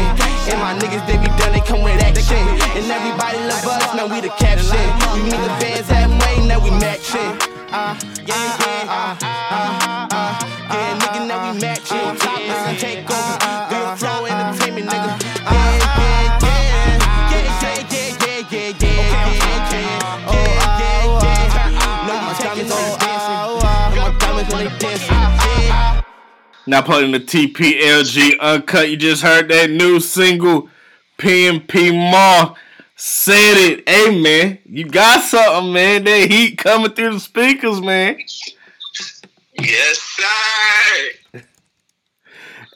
And 0.50 0.60
my 0.62 0.74
niggas, 0.78 1.06
they 1.08 1.18
be 1.18 1.30
done, 1.39 1.54
they 1.54 1.62
come 1.62 1.82
with 1.82 2.02
action. 2.02 2.44
And 2.78 2.86
everybody 2.89 3.38
love 3.50 3.65
us, 3.65 3.94
now 3.96 4.08
we 4.08 4.22
the 4.22 4.30
caption. 4.38 4.86
We 5.13 5.24
meet 5.30 5.41
the 5.41 5.54
fans 5.60 5.88
halfway, 5.89 6.48
now 6.48 6.60
we 6.63 6.72
matching. 6.72 7.34
Uh, 7.74 7.98
yeah, 8.26 8.56
yeah, 8.62 8.88
uh, 8.88 9.18
uh, 9.22 10.08
uh, 10.12 10.39
yeah, 10.72 11.00
nigga, 11.00 11.28
now 11.28 11.52
we 11.52 11.60
matching. 11.60 12.18
Top 12.18 12.39
and 12.39 12.80
take 12.80 13.10
over. 13.10 13.25
Now 26.67 26.82
putting 26.82 27.12
the 27.12 27.19
TPLG 27.19 28.39
uncut. 28.39 28.89
You 28.89 28.97
just 28.97 29.21
heard 29.21 29.49
that 29.49 29.69
new 29.69 29.99
single, 29.99 30.69
PNP 31.17 31.93
Mar. 32.12 32.56
Said 32.97 33.58
it. 33.58 33.89
Hey 33.89 34.21
man, 34.21 34.60
you 34.65 34.86
got 34.86 35.21
something, 35.21 35.73
man. 35.73 36.06
That 36.06 36.32
heat 36.32 36.58
coming 36.58 36.91
through 36.91 37.15
the 37.15 37.19
speakers, 37.19 37.82
man. 37.82 38.17
Yes, 39.60 39.99
sir. 39.99 41.41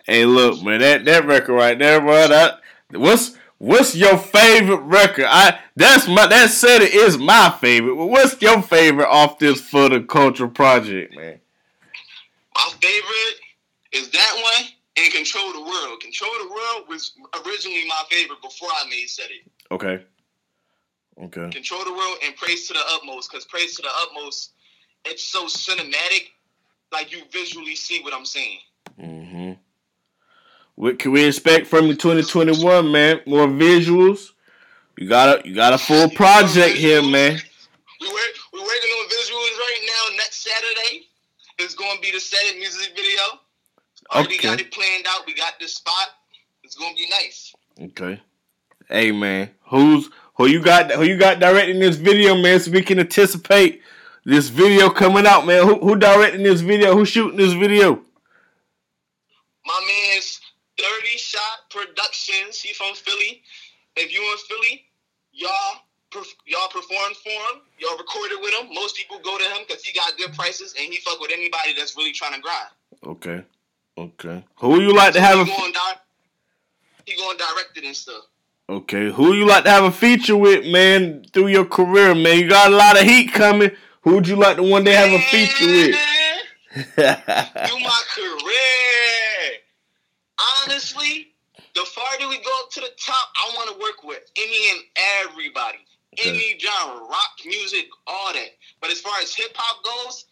Hey, 0.06 0.26
look, 0.26 0.62
man, 0.64 0.80
that 0.80 1.06
that 1.06 1.26
record 1.26 1.54
right 1.54 1.78
there, 1.80 2.02
bro. 2.02 2.28
That 2.28 2.60
what's 2.92 3.38
what's 3.60 3.96
your 3.96 4.18
favorite 4.18 4.82
record? 4.82 5.26
I 5.30 5.60
that's 5.76 6.08
my 6.08 6.28
that 6.28 6.50
said 6.50 6.82
it 6.82 6.94
is 6.94 7.18
my 7.18 7.56
favorite. 7.62 7.96
What's 7.96 8.42
your 8.42 8.62
favorite 8.62 9.08
off 9.08 9.40
this 9.40 9.62
for 9.62 9.88
the 9.88 10.02
culture 10.02 10.48
project, 10.48 11.16
man? 11.16 11.40
My 12.56 12.72
favorite 12.82 13.40
is 13.92 14.10
that 14.10 14.42
one 14.42 14.66
and 14.98 15.14
Control 15.14 15.54
the 15.54 15.62
World. 15.62 16.02
Control 16.02 16.32
the 16.44 16.50
World 16.50 16.88
was 16.88 17.14
originally 17.46 17.88
my 17.88 18.04
favorite 18.10 18.42
before 18.42 18.70
I 18.70 18.90
made 18.90 19.08
Said 19.08 19.28
It. 19.30 19.52
Okay. 19.72 20.04
Okay. 21.22 21.50
Control 21.50 21.84
the 21.84 21.94
World 21.94 22.18
and 22.26 22.36
Praise 22.36 22.68
to 22.68 22.74
the 22.74 22.82
Utmost, 22.94 23.30
because 23.30 23.46
Praise 23.46 23.76
to 23.76 23.82
the 23.82 23.90
Utmost, 24.04 24.54
it's 25.06 25.24
so 25.24 25.46
cinematic, 25.46 26.30
like 26.92 27.12
you 27.12 27.24
visually 27.32 27.76
see 27.76 28.02
what 28.02 28.14
I'm 28.14 28.26
saying. 28.26 28.60
Mm-hmm. 29.00 29.52
What 30.76 30.98
can 30.98 31.12
we 31.12 31.26
expect 31.26 31.68
from 31.68 31.88
you 31.88 31.96
2021, 31.96 32.92
man? 32.92 33.20
More 33.26 33.48
visuals. 33.48 34.32
You 34.98 35.08
got 35.08 35.46
a 35.46 35.48
you 35.48 35.56
got 35.56 35.74
a 35.74 35.78
full 35.78 36.10
project 36.10 36.76
here, 36.76 37.02
man. 37.02 37.40
We 38.02 38.08
work 38.08 38.34
we're 38.54 38.62
working 38.62 38.92
on 39.00 39.10
visuals 39.10 39.58
right 39.58 39.82
now. 39.86 40.16
Next 40.18 40.44
Saturday 40.44 41.06
is 41.60 41.76
going 41.76 41.96
to 41.96 42.02
be 42.02 42.12
the 42.12 42.20
Said 42.20 42.40
It 42.44 42.60
music 42.60 42.96
video. 42.96 43.40
Already 44.12 44.36
Okay. 44.36 44.48
got 44.48 44.60
it 44.60 44.72
planned 44.72 45.06
out. 45.08 45.26
We 45.28 45.34
got 45.34 45.60
this 45.60 45.76
spot. 45.76 46.10
It's 46.64 46.76
going 46.76 46.96
to 46.96 47.02
be 47.02 47.10
nice. 47.10 47.54
Okay. 47.82 48.22
Hey 48.88 49.12
man, 49.12 49.52
who's 49.68 50.10
who 50.34 50.48
you 50.48 50.62
got 50.64 50.92
who 50.92 51.04
you 51.04 51.16
got 51.16 51.40
directing 51.40 51.80
this 51.80 51.98
video, 51.98 52.36
man, 52.36 52.60
so 52.60 52.72
we 52.72 52.82
can 52.82 52.98
anticipate 53.00 53.84
this 54.26 54.50
video 54.50 54.90
coming 54.90 55.28
out, 55.28 55.46
man. 55.46 55.64
Who 55.68 55.76
who 55.80 55.96
directing 55.96 56.42
this 56.42 56.62
video? 56.62 56.96
Who 56.96 57.06
shooting 57.06 57.38
this 57.38 57.54
video? 57.54 58.02
My 59.64 59.80
man's 59.88 60.42
30 60.80 61.18
Shot 61.18 61.70
Productions. 61.70 62.60
He 62.60 62.74
from 62.74 62.96
Philly. 62.96 63.44
If 63.96 64.12
you 64.12 64.22
in 64.24 64.38
Philly, 64.48 64.86
y'all 65.34 65.84
y'all 66.48 66.68
performed 66.70 67.16
for 67.18 67.30
him. 67.30 67.62
Y'all 67.78 67.98
recorded 67.98 68.40
with 68.42 68.54
him. 68.56 68.74
Most 68.74 68.96
people 68.98 69.20
go 69.24 69.38
to 69.38 69.44
him 69.44 69.66
because 69.68 69.84
he 69.84 69.94
got 69.94 70.18
good 70.18 70.34
prices 70.34 70.74
and 70.80 70.92
he 70.92 70.98
fuck 71.02 71.20
with 71.20 71.30
anybody 71.32 71.74
that's 71.78 71.96
really 71.96 72.12
trying 72.12 72.34
to 72.34 72.42
grind. 72.42 72.70
Okay. 73.06 73.44
Okay. 74.00 74.46
Who 74.60 74.80
you 74.80 74.94
like 74.94 75.14
to 75.14 75.20
have 75.22 75.46
he 75.46 75.54
a 75.54 75.58
going 75.58 75.74
di- 75.74 76.00
he 77.06 77.16
going 77.18 77.38
direct 77.38 77.78
it 77.78 77.84
and 77.84 77.96
stuff. 77.96 78.24
Okay. 78.70 79.12
Who 79.12 79.34
you 79.34 79.46
like 79.46 79.66
to 79.66 79.70
have 79.70 79.84
a 79.84 79.92
feature 79.92 80.38
with, 80.38 80.66
man, 80.72 81.26
through 81.34 81.48
your 81.48 81.66
career, 81.66 82.16
man? 82.16 82.40
You 82.40 82.48
got 82.48 82.72
a 82.72 82.76
lot 82.76 82.98
of 82.98 83.06
heat 83.06 83.34
coming. 83.34 83.72
Who 84.04 84.16
would 84.16 84.28
you 84.28 84.38
like 84.38 84.56
to 84.56 84.64
one 84.64 84.86
day 84.86 84.94
have 84.94 85.12
a 85.12 85.20
feature 85.20 85.66
with? 85.66 85.96
Through 86.96 87.80
my 87.84 88.02
career. 88.16 89.58
Honestly, 90.64 91.34
the 91.76 91.82
farther 91.82 92.30
we 92.30 92.38
go 92.38 92.52
up 92.64 92.72
to 92.72 92.80
the 92.80 92.92
top, 92.98 93.28
I 93.36 93.52
want 93.56 93.70
to 93.72 93.82
work 93.82 94.04
with 94.04 94.24
any 94.38 94.72
and 94.72 94.80
everybody. 95.26 95.80
Okay. 96.18 96.30
Any 96.30 96.58
genre, 96.60 97.02
rock 97.02 97.32
music, 97.46 97.88
all 98.08 98.34
that. 98.34 98.50
But 98.80 98.92
as 98.92 99.02
far 99.02 99.20
as 99.22 99.34
hip 99.36 99.52
hop 99.56 99.84
goes, 99.84 100.26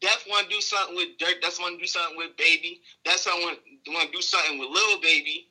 Def 0.00 0.24
want 0.28 0.48
to 0.48 0.54
do 0.54 0.60
something 0.60 0.96
with 0.96 1.18
Durk. 1.18 1.42
That's 1.42 1.60
want 1.60 1.74
to 1.74 1.80
do 1.80 1.86
something 1.86 2.16
with 2.16 2.36
Baby. 2.36 2.80
That's 3.04 3.26
want 3.26 3.58
want 3.88 4.10
to 4.10 4.16
do 4.16 4.22
something 4.22 4.58
with 4.58 4.68
Little 4.68 5.00
Baby. 5.00 5.48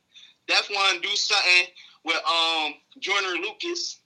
Def 0.48 0.70
want 0.72 1.02
to 1.02 1.08
do 1.08 1.16
something 1.16 1.66
with 2.06 2.18
um 2.26 2.74
Jordan 3.00 3.42
Lucas. 3.42 4.00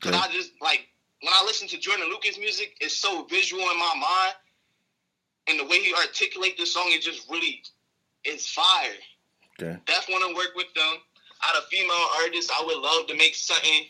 Cause 0.00 0.12
Okay. 0.12 0.16
I 0.16 0.32
just 0.32 0.52
like 0.60 0.86
when 1.22 1.32
I 1.32 1.42
listen 1.44 1.68
to 1.68 1.78
Jordan 1.78 2.08
Lucas 2.08 2.38
music, 2.38 2.76
it's 2.80 2.96
so 2.96 3.24
visual 3.24 3.62
in 3.62 3.78
my 3.78 3.94
mind, 3.94 4.34
and 5.48 5.58
the 5.60 5.64
way 5.64 5.80
he 5.80 5.92
articulate 5.94 6.56
the 6.56 6.66
song, 6.66 6.90
is 6.92 7.04
just 7.04 7.28
really 7.28 7.62
is 8.24 8.46
fire. 8.46 8.94
Okay. 9.60 9.78
Def 9.86 10.06
want 10.08 10.28
to 10.28 10.34
work 10.34 10.54
with 10.54 10.72
them. 10.74 10.94
Out 11.42 11.56
of 11.56 11.64
female 11.64 12.06
artists, 12.22 12.50
I 12.54 12.62
would 12.64 12.78
love 12.78 13.06
to 13.08 13.16
make 13.16 13.34
something 13.34 13.86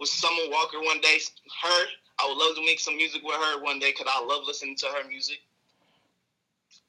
with 0.00 0.08
Summer 0.08 0.50
Walker 0.50 0.80
one 0.80 1.00
day. 1.00 1.18
Her, 1.62 1.84
I 2.18 2.26
would 2.26 2.38
love 2.38 2.56
to 2.56 2.64
make 2.64 2.80
some 2.80 2.96
music 2.96 3.22
with 3.22 3.36
her 3.36 3.62
one 3.62 3.78
day 3.78 3.92
because 3.92 4.12
I 4.12 4.24
love 4.24 4.42
listening 4.46 4.76
to 4.76 4.86
her 4.86 5.08
music. 5.08 5.38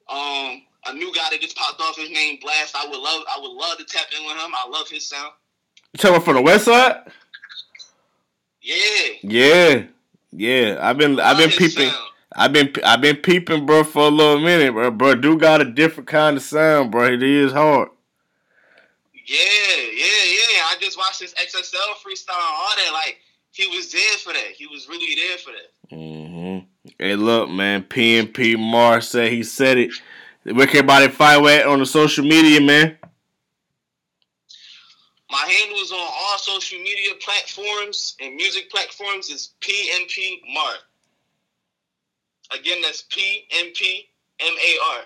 Um, 0.08 0.62
a 0.86 0.94
new 0.94 1.14
guy 1.14 1.28
that 1.30 1.40
just 1.40 1.56
popped 1.56 1.80
off 1.80 1.96
his 1.96 2.10
name 2.10 2.38
Blxst. 2.40 2.74
I 2.74 2.86
would 2.88 2.98
love, 2.98 3.22
I 3.28 3.38
would 3.40 3.52
love 3.52 3.78
to 3.78 3.84
tap 3.84 4.06
in 4.18 4.26
with 4.26 4.36
him. 4.36 4.52
I 4.54 4.68
love 4.68 4.88
his 4.88 5.06
sound. 5.06 5.32
You 5.92 5.98
talking 5.98 6.22
from 6.22 6.36
the 6.36 6.42
west 6.42 6.64
side? 6.64 7.02
Yeah, 8.62 9.12
Yeah. 9.22 9.82
Yeah. 10.30 10.78
I've 10.80 10.96
been 10.96 11.20
I've 11.20 11.36
been 11.36 11.50
peeping. 11.50 11.88
sound. 11.90 11.96
I've 12.34 12.52
been 12.52 12.72
I've 12.84 13.00
been 13.00 13.16
peeping, 13.16 13.66
bro, 13.66 13.84
for 13.84 14.06
a 14.06 14.08
little 14.08 14.40
minute, 14.40 14.72
bro. 14.72 14.90
Bro, 14.90 15.16
do 15.16 15.36
got 15.36 15.60
a 15.60 15.64
different 15.64 16.08
kind 16.08 16.36
of 16.36 16.42
sound, 16.42 16.90
bro. 16.90 17.12
It 17.12 17.22
is 17.22 17.52
hard. 17.52 17.88
Yeah, 19.26 19.38
yeah, 19.94 20.24
yeah. 20.24 20.51
Just 20.82 20.98
watched 20.98 21.20
his 21.20 21.32
XXL 21.34 21.94
freestyle 22.04 22.34
and 22.34 22.56
all 22.56 22.72
that. 22.76 22.90
Like 22.92 23.20
he 23.52 23.68
was 23.68 23.92
there 23.92 24.16
for 24.18 24.32
that. 24.32 24.52
He 24.56 24.66
was 24.66 24.88
really 24.88 25.14
there 25.14 25.38
for 25.38 25.52
that. 25.52 25.96
Mm-hmm. 25.96 26.66
Hey, 26.98 27.14
look, 27.14 27.48
man. 27.48 27.84
PNP 27.84 28.58
Mar 28.58 29.00
said 29.00 29.30
he 29.30 29.44
said 29.44 29.78
it. 29.78 29.92
Where 30.42 30.66
can 30.66 30.78
everybody 30.78 31.08
find 31.08 31.46
at 31.46 31.66
on 31.66 31.78
the 31.78 31.86
social 31.86 32.24
media, 32.24 32.60
man? 32.60 32.98
My 35.30 35.38
handles 35.38 35.92
on 35.92 36.00
all 36.00 36.38
social 36.38 36.78
media 36.78 37.12
platforms 37.24 38.16
and 38.20 38.34
music 38.34 38.68
platforms 38.68 39.30
is 39.30 39.50
PNP 39.60 40.40
Mar. 40.52 40.74
Again, 42.52 42.82
that's 42.82 43.04
PNP 43.04 44.08
M 44.40 44.52
A 44.52 44.78
R. 44.96 45.00